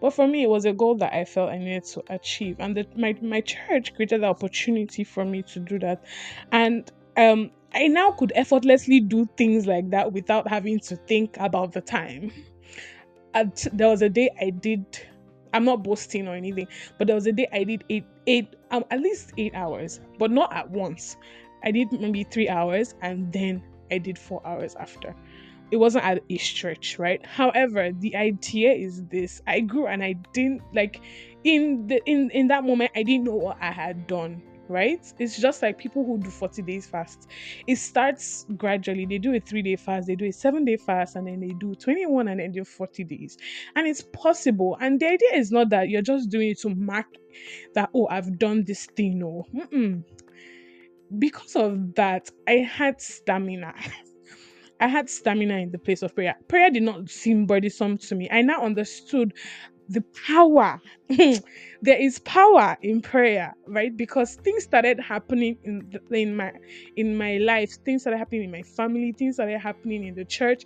but 0.00 0.10
for 0.10 0.26
me 0.26 0.42
it 0.42 0.48
was 0.48 0.64
a 0.64 0.72
goal 0.72 0.94
that 0.94 1.12
i 1.12 1.22
felt 1.22 1.50
i 1.50 1.58
needed 1.58 1.84
to 1.84 2.02
achieve 2.08 2.56
and 2.60 2.74
that 2.74 2.98
my, 2.98 3.14
my 3.20 3.42
church 3.42 3.94
created 3.94 4.22
the 4.22 4.26
opportunity 4.26 5.04
for 5.04 5.26
me 5.26 5.42
to 5.42 5.60
do 5.60 5.78
that 5.78 6.02
and 6.50 6.90
um 7.18 7.50
I 7.72 7.88
now 7.88 8.12
could 8.12 8.32
effortlessly 8.34 9.00
do 9.00 9.28
things 9.36 9.66
like 9.66 9.90
that 9.90 10.12
without 10.12 10.48
having 10.48 10.80
to 10.80 10.96
think 10.96 11.36
about 11.38 11.72
the 11.72 11.80
time. 11.80 12.32
And 13.34 13.52
there 13.72 13.88
was 13.88 14.02
a 14.02 14.08
day 14.08 14.30
I 14.40 14.50
did. 14.50 14.84
I'm 15.52 15.64
not 15.64 15.82
boasting 15.82 16.28
or 16.28 16.34
anything, 16.34 16.66
but 16.98 17.06
there 17.06 17.14
was 17.14 17.26
a 17.26 17.32
day 17.32 17.46
I 17.52 17.64
did 17.64 17.84
eight, 17.90 18.04
eight, 18.26 18.56
um, 18.70 18.84
at 18.90 19.00
least 19.00 19.32
eight 19.38 19.54
hours, 19.54 20.00
but 20.18 20.30
not 20.30 20.52
at 20.52 20.70
once. 20.70 21.16
I 21.62 21.70
did 21.70 21.92
maybe 21.92 22.24
three 22.24 22.48
hours, 22.48 22.94
and 23.02 23.32
then 23.32 23.62
I 23.90 23.98
did 23.98 24.18
four 24.18 24.46
hours 24.46 24.74
after. 24.76 25.14
It 25.70 25.76
wasn't 25.76 26.04
at 26.04 26.22
East 26.28 26.54
Church, 26.54 26.98
right? 26.98 27.24
However, 27.24 27.92
the 27.92 28.16
idea 28.16 28.72
is 28.72 29.04
this: 29.06 29.42
I 29.46 29.60
grew, 29.60 29.86
and 29.86 30.02
I 30.02 30.14
didn't 30.32 30.62
like 30.74 31.00
in 31.44 31.86
the 31.86 32.02
in 32.06 32.30
in 32.30 32.48
that 32.48 32.64
moment. 32.64 32.92
I 32.96 33.02
didn't 33.02 33.24
know 33.24 33.36
what 33.36 33.58
I 33.60 33.70
had 33.72 34.06
done 34.06 34.42
right? 34.68 35.00
It's 35.18 35.40
just 35.40 35.62
like 35.62 35.78
people 35.78 36.04
who 36.04 36.18
do 36.18 36.30
40 36.30 36.62
days 36.62 36.86
fast. 36.86 37.28
It 37.66 37.76
starts 37.76 38.46
gradually. 38.56 39.06
They 39.06 39.18
do 39.18 39.34
a 39.34 39.40
three 39.40 39.62
day 39.62 39.76
fast, 39.76 40.06
they 40.06 40.16
do 40.16 40.26
a 40.26 40.32
seven 40.32 40.64
day 40.64 40.76
fast, 40.76 41.16
and 41.16 41.26
then 41.26 41.40
they 41.40 41.54
do 41.58 41.74
21 41.74 42.28
and 42.28 42.40
then 42.40 42.52
do 42.52 42.64
40 42.64 43.04
days. 43.04 43.38
And 43.76 43.86
it's 43.86 44.02
possible. 44.02 44.76
And 44.80 45.00
the 45.00 45.06
idea 45.06 45.34
is 45.34 45.50
not 45.50 45.70
that 45.70 45.88
you're 45.88 46.02
just 46.02 46.30
doing 46.30 46.50
it 46.50 46.60
to 46.60 46.70
mark 46.70 47.06
that, 47.74 47.90
oh, 47.94 48.08
I've 48.10 48.38
done 48.38 48.64
this 48.64 48.86
thing. 48.86 49.18
No. 49.18 49.46
Mm-mm. 49.54 50.04
Because 51.18 51.56
of 51.56 51.94
that, 51.94 52.30
I 52.46 52.56
had 52.58 53.00
stamina. 53.00 53.74
I 54.80 54.86
had 54.86 55.10
stamina 55.10 55.56
in 55.56 55.70
the 55.72 55.78
place 55.78 56.02
of 56.02 56.14
prayer. 56.14 56.36
Prayer 56.46 56.70
did 56.70 56.84
not 56.84 57.08
seem 57.10 57.46
burdensome 57.46 57.98
to 57.98 58.14
me. 58.14 58.28
I 58.30 58.42
now 58.42 58.62
understood 58.62 59.32
the 59.88 60.02
power. 60.26 60.80
there 61.08 62.00
is 62.00 62.18
power 62.20 62.76
in 62.82 63.00
prayer, 63.00 63.54
right? 63.66 63.96
Because 63.96 64.34
things 64.36 64.64
started 64.64 65.00
happening 65.00 65.56
in 65.64 65.90
the, 65.90 66.18
in 66.18 66.36
my 66.36 66.52
in 66.96 67.16
my 67.16 67.38
life, 67.38 67.72
things 67.84 68.02
started 68.02 68.18
happening 68.18 68.44
in 68.44 68.50
my 68.50 68.62
family, 68.62 69.12
things 69.12 69.36
started 69.36 69.58
happening 69.58 70.04
in 70.04 70.14
the 70.14 70.24
church. 70.24 70.64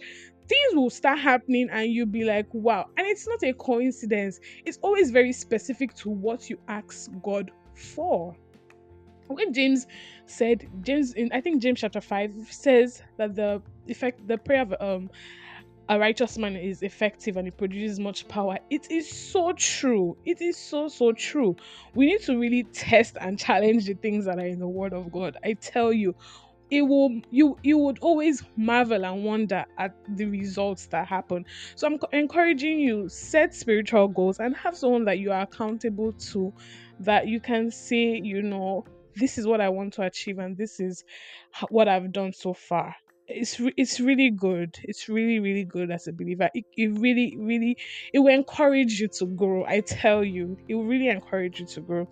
Things 0.49 0.75
will 0.75 0.91
start 0.91 1.19
happening, 1.21 1.69
and 1.71 1.91
you'll 1.91 2.07
be 2.07 2.25
like, 2.25 2.47
"Wow!" 2.53 2.87
And 2.97 3.07
it's 3.07 3.27
not 3.29 3.43
a 3.45 3.53
coincidence. 3.55 4.41
It's 4.67 4.79
always 4.83 5.11
very 5.11 5.33
specific 5.33 5.95
to 5.97 6.11
what 6.11 6.51
you 6.51 6.59
ask 6.69 7.11
God 7.23 7.51
for. 7.75 8.37
When 9.29 9.53
James 9.55 9.87
said, 10.27 10.69
James 10.83 11.15
in 11.15 11.31
I 11.33 11.41
think 11.41 11.63
James 11.63 11.81
chapter 11.81 12.01
five 12.01 12.33
says 12.51 13.03
that 13.19 13.35
the 13.35 13.63
effect 13.87 14.27
the 14.27 14.37
prayer 14.37 14.63
of 14.63 14.75
um 14.81 15.11
a 15.89 15.99
righteous 15.99 16.39
man 16.39 16.57
is 16.57 16.83
effective 16.83 17.37
and 17.37 17.49
it 17.49 17.57
produces 17.57 17.99
much 17.99 18.27
power. 18.29 18.59
It 18.71 18.91
is 18.91 19.11
so 19.11 19.53
true. 19.53 20.17
It 20.25 20.41
is 20.41 20.57
so, 20.57 20.89
so 20.89 21.13
true. 21.13 21.57
We 21.95 22.07
need 22.07 22.23
to 22.23 22.39
really 22.39 22.65
test 22.65 23.17
and 23.21 23.39
challenge 23.39 23.87
the 23.87 23.95
things 23.95 24.25
that 24.27 24.39
are 24.39 24.47
in 24.47 24.59
the 24.59 24.69
Word 24.69 24.93
of 24.93 25.13
God. 25.13 25.37
I 25.45 25.55
tell 25.55 25.93
you, 25.93 26.15
it 26.71 26.81
will 26.81 27.21
you 27.31 27.59
you 27.63 27.77
would 27.77 27.99
always 27.99 28.43
marvel 28.57 29.05
and 29.05 29.25
wonder 29.25 29.63
at 29.77 29.95
the 30.17 30.25
results 30.25 30.87
that 30.87 31.07
happen 31.07 31.45
so 31.75 31.87
i'm 31.87 31.99
encouraging 32.13 32.81
you 32.81 33.07
set 33.11 33.55
spiritual 33.55 34.09
goals 34.09 34.41
and 34.41 34.57
have 34.57 34.75
someone 34.75 35.05
that 35.05 35.19
you 35.19 35.31
are 35.31 35.43
accountable 35.43 36.15
to 36.15 36.51
that 37.03 37.27
you 37.27 37.41
can 37.41 37.71
say, 37.71 38.21
you 38.23 38.43
know, 38.43 38.85
this 39.17 39.39
is 39.39 39.47
what 39.47 39.61
I 39.61 39.69
want 39.69 39.95
to 39.95 40.03
achieve 40.03 40.39
and 40.39 40.57
this 40.57 40.81
is 40.81 41.05
what 41.69 41.89
I've 41.89 42.13
done 42.13 42.33
so 42.33 42.55
far. 42.55 42.95
It's 43.29 43.61
it's 43.77 44.01
really 44.01 44.31
good. 44.31 44.77
It's 44.83 45.09
really 45.09 45.39
really 45.41 45.65
good 45.65 45.91
as 45.91 46.09
a 46.09 46.13
believer. 46.13 46.51
It, 46.55 46.65
it 46.77 46.89
really 46.99 47.37
really 47.39 47.77
it 48.13 48.19
will 48.19 48.35
encourage 48.35 49.01
you 49.01 49.09
to 49.09 49.27
grow. 49.27 49.65
I 49.67 49.81
tell 49.81 50.25
you, 50.25 50.57
it 50.69 50.75
will 50.75 50.85
really 50.85 51.09
encourage 51.09 51.61
you 51.61 51.67
to 51.67 51.81
grow. 51.81 52.09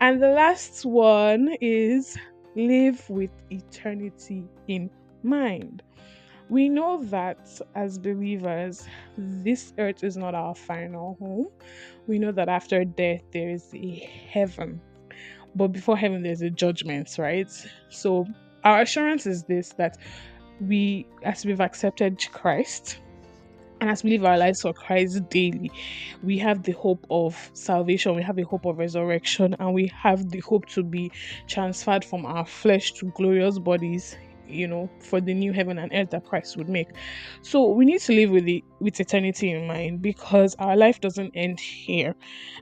And 0.00 0.22
the 0.22 0.28
last 0.28 0.84
one 0.84 1.56
is 1.60 2.16
live 2.56 3.08
with 3.08 3.30
eternity 3.50 4.44
in 4.68 4.90
mind. 5.22 5.82
We 6.48 6.68
know 6.68 7.02
that 7.04 7.60
as 7.76 7.96
believers, 7.96 8.84
this 9.16 9.72
earth 9.78 10.02
is 10.02 10.16
not 10.16 10.34
our 10.34 10.54
final 10.54 11.16
home. 11.20 11.46
We 12.08 12.18
know 12.18 12.32
that 12.32 12.48
after 12.48 12.84
death, 12.84 13.22
there 13.32 13.50
is 13.50 13.72
a 13.72 14.10
heaven. 14.28 14.80
But 15.54 15.68
before 15.68 15.96
heaven, 15.96 16.22
there's 16.22 16.42
a 16.42 16.50
judgment, 16.50 17.16
right? 17.18 17.50
So, 17.88 18.26
our 18.64 18.82
assurance 18.82 19.26
is 19.26 19.44
this 19.44 19.70
that 19.74 19.96
we, 20.60 21.06
as 21.22 21.44
we've 21.44 21.60
accepted 21.60 22.18
Christ, 22.32 22.98
and 23.80 23.88
as 23.88 24.04
we 24.04 24.10
live 24.10 24.24
our 24.24 24.36
lives 24.36 24.62
for 24.62 24.74
Christ 24.74 25.28
daily, 25.30 25.70
we 26.22 26.36
have 26.38 26.62
the 26.62 26.72
hope 26.72 27.06
of 27.10 27.50
salvation, 27.54 28.14
we 28.14 28.22
have 28.22 28.36
the 28.36 28.42
hope 28.42 28.66
of 28.66 28.78
resurrection, 28.78 29.56
and 29.58 29.72
we 29.72 29.86
have 29.88 30.30
the 30.30 30.40
hope 30.40 30.66
to 30.66 30.82
be 30.82 31.10
transferred 31.46 32.04
from 32.04 32.26
our 32.26 32.44
flesh 32.44 32.92
to 32.94 33.06
glorious 33.16 33.58
bodies 33.58 34.16
you 34.50 34.66
know 34.66 34.90
for 34.98 35.20
the 35.20 35.32
new 35.32 35.52
heaven 35.52 35.78
and 35.78 35.92
earth 35.94 36.10
that 36.10 36.24
christ 36.24 36.56
would 36.56 36.68
make. 36.68 36.88
So 37.42 37.70
we 37.70 37.84
need 37.84 38.00
to 38.02 38.12
live 38.12 38.30
with 38.30 38.48
it 38.48 38.64
with 38.80 39.00
eternity 39.00 39.50
in 39.50 39.66
mind 39.66 40.02
because 40.02 40.54
our 40.58 40.76
life 40.76 41.00
doesn't 41.00 41.32
end 41.34 41.60
here. 41.60 42.14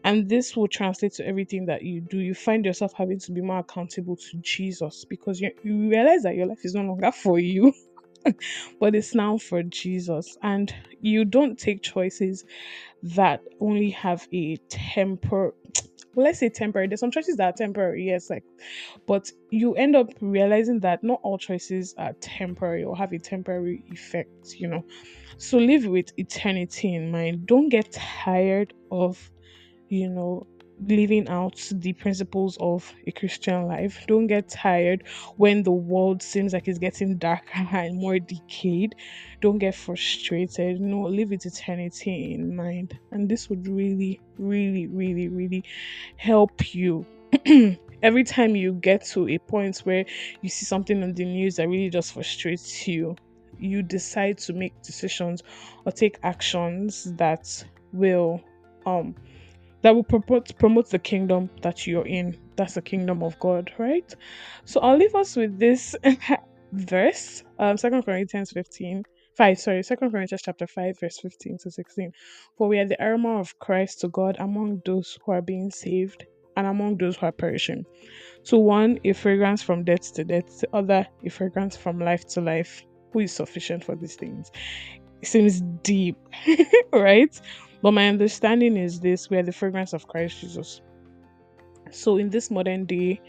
And 0.05 0.29
this 0.29 0.57
will 0.57 0.69
translate 0.69 1.15
to 1.15 1.27
everything 1.27 1.67
that 1.67 1.83
you 1.83 2.01
do. 2.01 2.19
You 2.19 2.35
find 2.35 2.65
yourself 2.65 2.93
having 2.93 3.19
to 3.21 3.33
be 3.33 3.41
more 3.41 3.61
accountable 3.61 4.17
to 4.17 4.37
jesus 4.39 5.05
because 5.05 5.41
you, 5.41 5.51
you 5.63 5.89
realize 5.89 6.23
that 6.23 6.35
your 6.35 6.47
life 6.47 6.65
is 6.65 6.75
no 6.75 6.83
longer 6.83 7.11
for 7.11 7.39
you 7.39 7.73
but 8.81 8.95
it's 8.95 9.14
now 9.14 9.38
for 9.38 9.62
Jesus. 9.62 10.37
And 10.43 10.75
you 11.01 11.25
don't 11.25 11.59
take 11.59 11.83
choices 11.83 12.45
that 13.03 13.43
only 13.61 13.91
have 13.91 14.27
a 14.33 14.57
temper. 14.69 15.55
Well, 16.14 16.25
let's 16.27 16.41
say 16.41 16.49
temporary. 16.49 16.88
There's 16.88 17.01
some 17.01 17.11
choices 17.11 17.37
that 17.37 17.55
are 17.55 17.57
temporary, 17.57 18.07
yes, 18.07 18.31
like, 18.31 18.45
but 19.07 19.31
you 19.51 19.75
end 19.75 19.97
up 19.97 20.09
realizing 20.21 20.81
that 20.81 21.05
not 21.05 21.21
all 21.23 21.38
choices 21.38 21.95
are 21.99 22.14
temporary 22.21 22.85
or 22.85 22.97
have 22.97 23.12
a 23.12 23.19
temporary 23.19 23.85
effect, 23.91 24.55
you 24.59 24.69
know. 24.69 24.85
So 25.38 25.59
live 25.59 25.87
with 25.87 26.12
eternity 26.19 26.95
in 26.95 27.11
mind. 27.11 27.47
Don't 27.47 27.69
get 27.69 27.93
tired 27.93 28.75
of, 28.91 29.31
you 29.88 30.09
know, 30.09 30.47
living 30.87 31.29
out 31.29 31.57
the 31.73 31.93
principles 31.95 32.57
of 32.61 32.93
a 33.07 33.12
Christian 33.12 33.67
life. 33.67 34.05
Don't 34.07 34.27
get 34.27 34.49
tired 34.49 35.05
when 35.37 35.62
the 35.62 35.73
world 35.73 36.23
seems 36.23 36.53
like 36.53 36.69
it's 36.69 36.79
getting 36.79 37.17
darker 37.19 37.67
and 37.73 37.99
more 37.99 38.19
decayed. 38.19 38.95
Don't 39.41 39.59
get 39.59 39.75
frustrated. 39.75 40.81
No, 40.81 41.03
live 41.03 41.31
with 41.31 41.47
eternity 41.47 42.35
in 42.35 42.55
mind. 42.55 42.99
And 43.11 43.29
this 43.29 43.49
would 43.49 43.67
really, 43.67 44.21
really, 44.38 44.87
really, 44.87 45.29
really 45.29 45.64
help 46.17 46.75
you. 46.75 47.07
Every 48.03 48.25
time 48.25 48.55
you 48.55 48.75
get 48.75 49.05
to 49.07 49.29
a 49.29 49.38
point 49.38 49.79
where 49.79 50.05
you 50.41 50.49
see 50.49 50.64
something 50.64 51.03
on 51.03 51.14
the 51.14 51.25
news 51.25 51.57
that 51.57 51.69
really 51.69 51.91
just 51.91 52.12
frustrates 52.12 52.87
you, 52.87 53.17
you 53.59 53.83
decide 53.83 54.38
to 54.38 54.53
make 54.53 54.81
decisions 54.83 55.43
or 55.85 55.93
take 55.93 56.19
actions 56.23 57.12
that 57.17 57.64
will 57.93 58.41
um 58.87 59.14
that 59.83 59.95
will 59.95 60.05
promote 60.05 60.57
promote 60.59 60.91
the 60.91 60.99
kingdom 60.99 61.51
that 61.62 61.87
you're 61.87 62.07
in. 62.07 62.37
That's 62.57 62.75
the 62.75 62.83
kingdom 62.83 63.23
of 63.23 63.38
God, 63.38 63.73
right? 63.79 64.12
So 64.64 64.81
I'll 64.81 64.97
leave 64.97 65.14
us 65.14 65.37
with 65.37 65.59
this 65.59 65.95
verse, 66.73 67.45
um, 67.59 67.77
Second 67.77 68.05
Corinthians 68.05 68.51
15. 68.53 69.05
5 69.38 69.57
sorry 69.57 69.85
second 69.85 70.11
corinthians 70.11 70.43
chapter 70.45 70.67
5 70.67 70.99
verse 70.99 71.21
15 71.21 71.59
to 71.59 71.71
16 71.71 72.11
for 72.57 72.67
we 72.67 72.77
are 72.81 72.85
the 72.85 73.01
aroma 73.01 73.38
of 73.38 73.57
christ 73.61 74.01
to 74.01 74.09
god 74.09 74.37
among 74.41 74.83
those 74.85 75.17
who 75.25 75.31
are 75.31 75.41
being 75.41 75.71
saved 75.71 76.27
and 76.57 76.67
among 76.67 76.97
those 76.97 77.17
who 77.17 77.27
are 77.27 77.31
perishing 77.31 77.85
so 78.43 78.59
one 78.59 78.99
a 79.05 79.12
fragrance 79.12 79.62
from 79.62 79.85
death 79.85 80.12
to 80.12 80.25
death 80.25 80.59
to 80.59 80.69
other 80.73 81.07
a 81.25 81.31
fragrance 81.31 81.77
from 81.77 82.01
life 82.01 82.27
to 82.27 82.41
life 82.41 82.83
who 83.12 83.21
is 83.21 83.33
sufficient 83.33 83.85
for 83.85 83.95
these 83.95 84.17
things 84.17 84.51
it 85.23 85.29
seems 85.29 85.61
deep 85.85 86.17
right 86.93 87.41
but 87.83 87.93
my 87.93 88.09
understanding 88.09 88.77
is 88.77 89.01
this 89.01 89.31
we 89.31 89.37
are 89.37 89.43
the 89.43 89.53
fragrance 89.53 89.93
of 89.93 90.09
Christ 90.09 90.41
Jesus. 90.41 90.81
So, 91.91 92.17
in 92.17 92.31
this 92.31 92.51
modern 92.51 92.85
day 92.85 93.21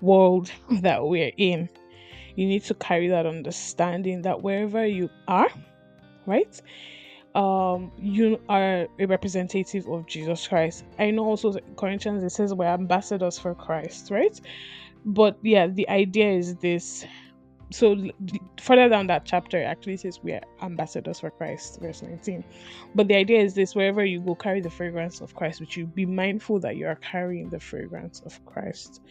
world 0.00 0.50
that 0.82 1.06
we're 1.06 1.32
in, 1.36 1.68
you 2.36 2.46
need 2.46 2.64
to 2.64 2.74
carry 2.74 3.08
that 3.08 3.26
understanding 3.26 4.22
that 4.22 4.42
wherever 4.42 4.86
you 4.86 5.10
are, 5.26 5.48
right? 6.26 6.60
Um, 7.34 7.92
you 7.98 8.40
are 8.48 8.88
a 8.98 9.06
representative 9.06 9.86
of 9.88 10.06
Jesus 10.06 10.48
Christ. 10.48 10.84
I 10.98 11.10
know 11.10 11.24
also 11.24 11.54
Corinthians 11.76 12.24
it 12.24 12.30
says 12.30 12.54
we're 12.54 12.66
ambassadors 12.66 13.38
for 13.38 13.54
Christ, 13.54 14.10
right? 14.10 14.40
But 15.04 15.38
yeah, 15.42 15.66
the 15.68 15.88
idea 15.88 16.30
is 16.30 16.56
this 16.56 17.04
so 17.70 17.96
further 18.60 18.88
down 18.88 19.06
that 19.06 19.24
chapter 19.24 19.62
actually 19.62 19.96
says 19.96 20.20
we 20.22 20.32
are 20.32 20.40
ambassadors 20.62 21.20
for 21.20 21.30
christ 21.30 21.78
verse 21.80 22.02
19 22.02 22.44
but 22.94 23.08
the 23.08 23.14
idea 23.14 23.40
is 23.40 23.54
this 23.54 23.74
wherever 23.74 24.04
you 24.04 24.20
go 24.20 24.34
carry 24.34 24.60
the 24.60 24.70
fragrance 24.70 25.20
of 25.20 25.34
christ 25.34 25.60
with 25.60 25.76
you. 25.76 25.86
Be 25.86 26.06
mindful 26.06 26.60
that 26.60 26.76
you 26.76 26.86
are 26.86 26.96
carrying 26.96 27.50
the 27.50 27.60
fragrance 27.60 28.20
of 28.24 28.44
christ 28.46 29.02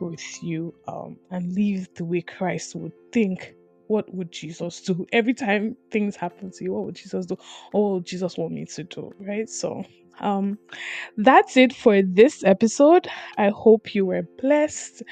with 0.00 0.42
you 0.42 0.74
um, 0.88 1.16
and 1.30 1.54
live 1.54 1.88
the 1.94 2.04
way 2.04 2.22
christ 2.22 2.74
would 2.74 2.92
think 3.12 3.54
what 3.86 4.12
would 4.14 4.32
jesus 4.32 4.80
do? 4.82 5.06
Every 5.12 5.34
time 5.34 5.76
things 5.90 6.16
happen 6.16 6.50
to 6.52 6.64
you 6.64 6.72
what 6.72 6.86
would 6.86 6.96
jesus 6.96 7.26
do? 7.26 7.36
Oh 7.74 8.00
jesus 8.00 8.36
want 8.36 8.52
me 8.52 8.66
to 8.66 8.84
do 8.84 9.12
right? 9.20 9.48
So 9.48 9.84
um, 10.20 10.58
that's 11.16 11.56
it 11.56 11.72
for 11.72 12.02
this 12.02 12.44
episode. 12.44 13.08
I 13.36 13.48
hope 13.48 13.94
you 13.94 14.06
were 14.06 14.22
blessed 14.40 15.02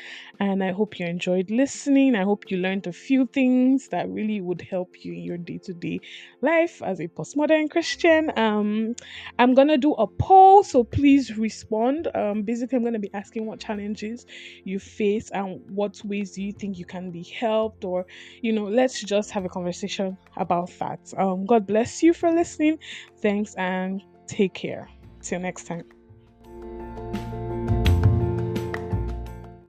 and 0.40 0.62
I 0.62 0.72
hope 0.72 0.98
you 0.98 1.06
enjoyed 1.06 1.50
listening. 1.50 2.14
I 2.14 2.22
hope 2.22 2.50
you 2.50 2.58
learned 2.58 2.86
a 2.86 2.92
few 2.92 3.26
things 3.26 3.88
that 3.88 4.08
really 4.08 4.40
would 4.40 4.62
help 4.62 5.04
you 5.04 5.12
in 5.12 5.20
your 5.20 5.38
day 5.38 5.58
to 5.64 5.74
day 5.74 6.00
life 6.42 6.80
as 6.82 7.00
a 7.00 7.08
postmodern 7.08 7.70
Christian. 7.70 8.30
Um, 8.38 8.94
I'm 9.38 9.54
gonna 9.54 9.78
do 9.78 9.94
a 9.94 10.06
poll, 10.06 10.62
so 10.62 10.84
please 10.84 11.36
respond. 11.36 12.08
Um, 12.14 12.42
basically, 12.42 12.76
I'm 12.76 12.84
gonna 12.84 12.98
be 12.98 13.12
asking 13.14 13.46
what 13.46 13.60
challenges 13.60 14.26
you 14.64 14.78
face 14.78 15.30
and 15.30 15.60
what 15.70 16.00
ways 16.04 16.32
do 16.32 16.42
you 16.42 16.52
think 16.52 16.78
you 16.78 16.84
can 16.84 17.10
be 17.10 17.22
helped, 17.22 17.84
or 17.84 18.06
you 18.42 18.52
know, 18.52 18.64
let's 18.64 19.02
just 19.02 19.30
have 19.30 19.44
a 19.44 19.48
conversation 19.48 20.16
about 20.36 20.70
that. 20.78 21.00
Um, 21.16 21.46
God 21.46 21.66
bless 21.66 22.02
you 22.02 22.12
for 22.12 22.30
listening. 22.30 22.78
Thanks 23.20 23.54
and 23.54 24.02
take 24.26 24.54
care. 24.54 24.88
Till 25.28 25.40
next 25.40 25.66
time. 25.66 25.97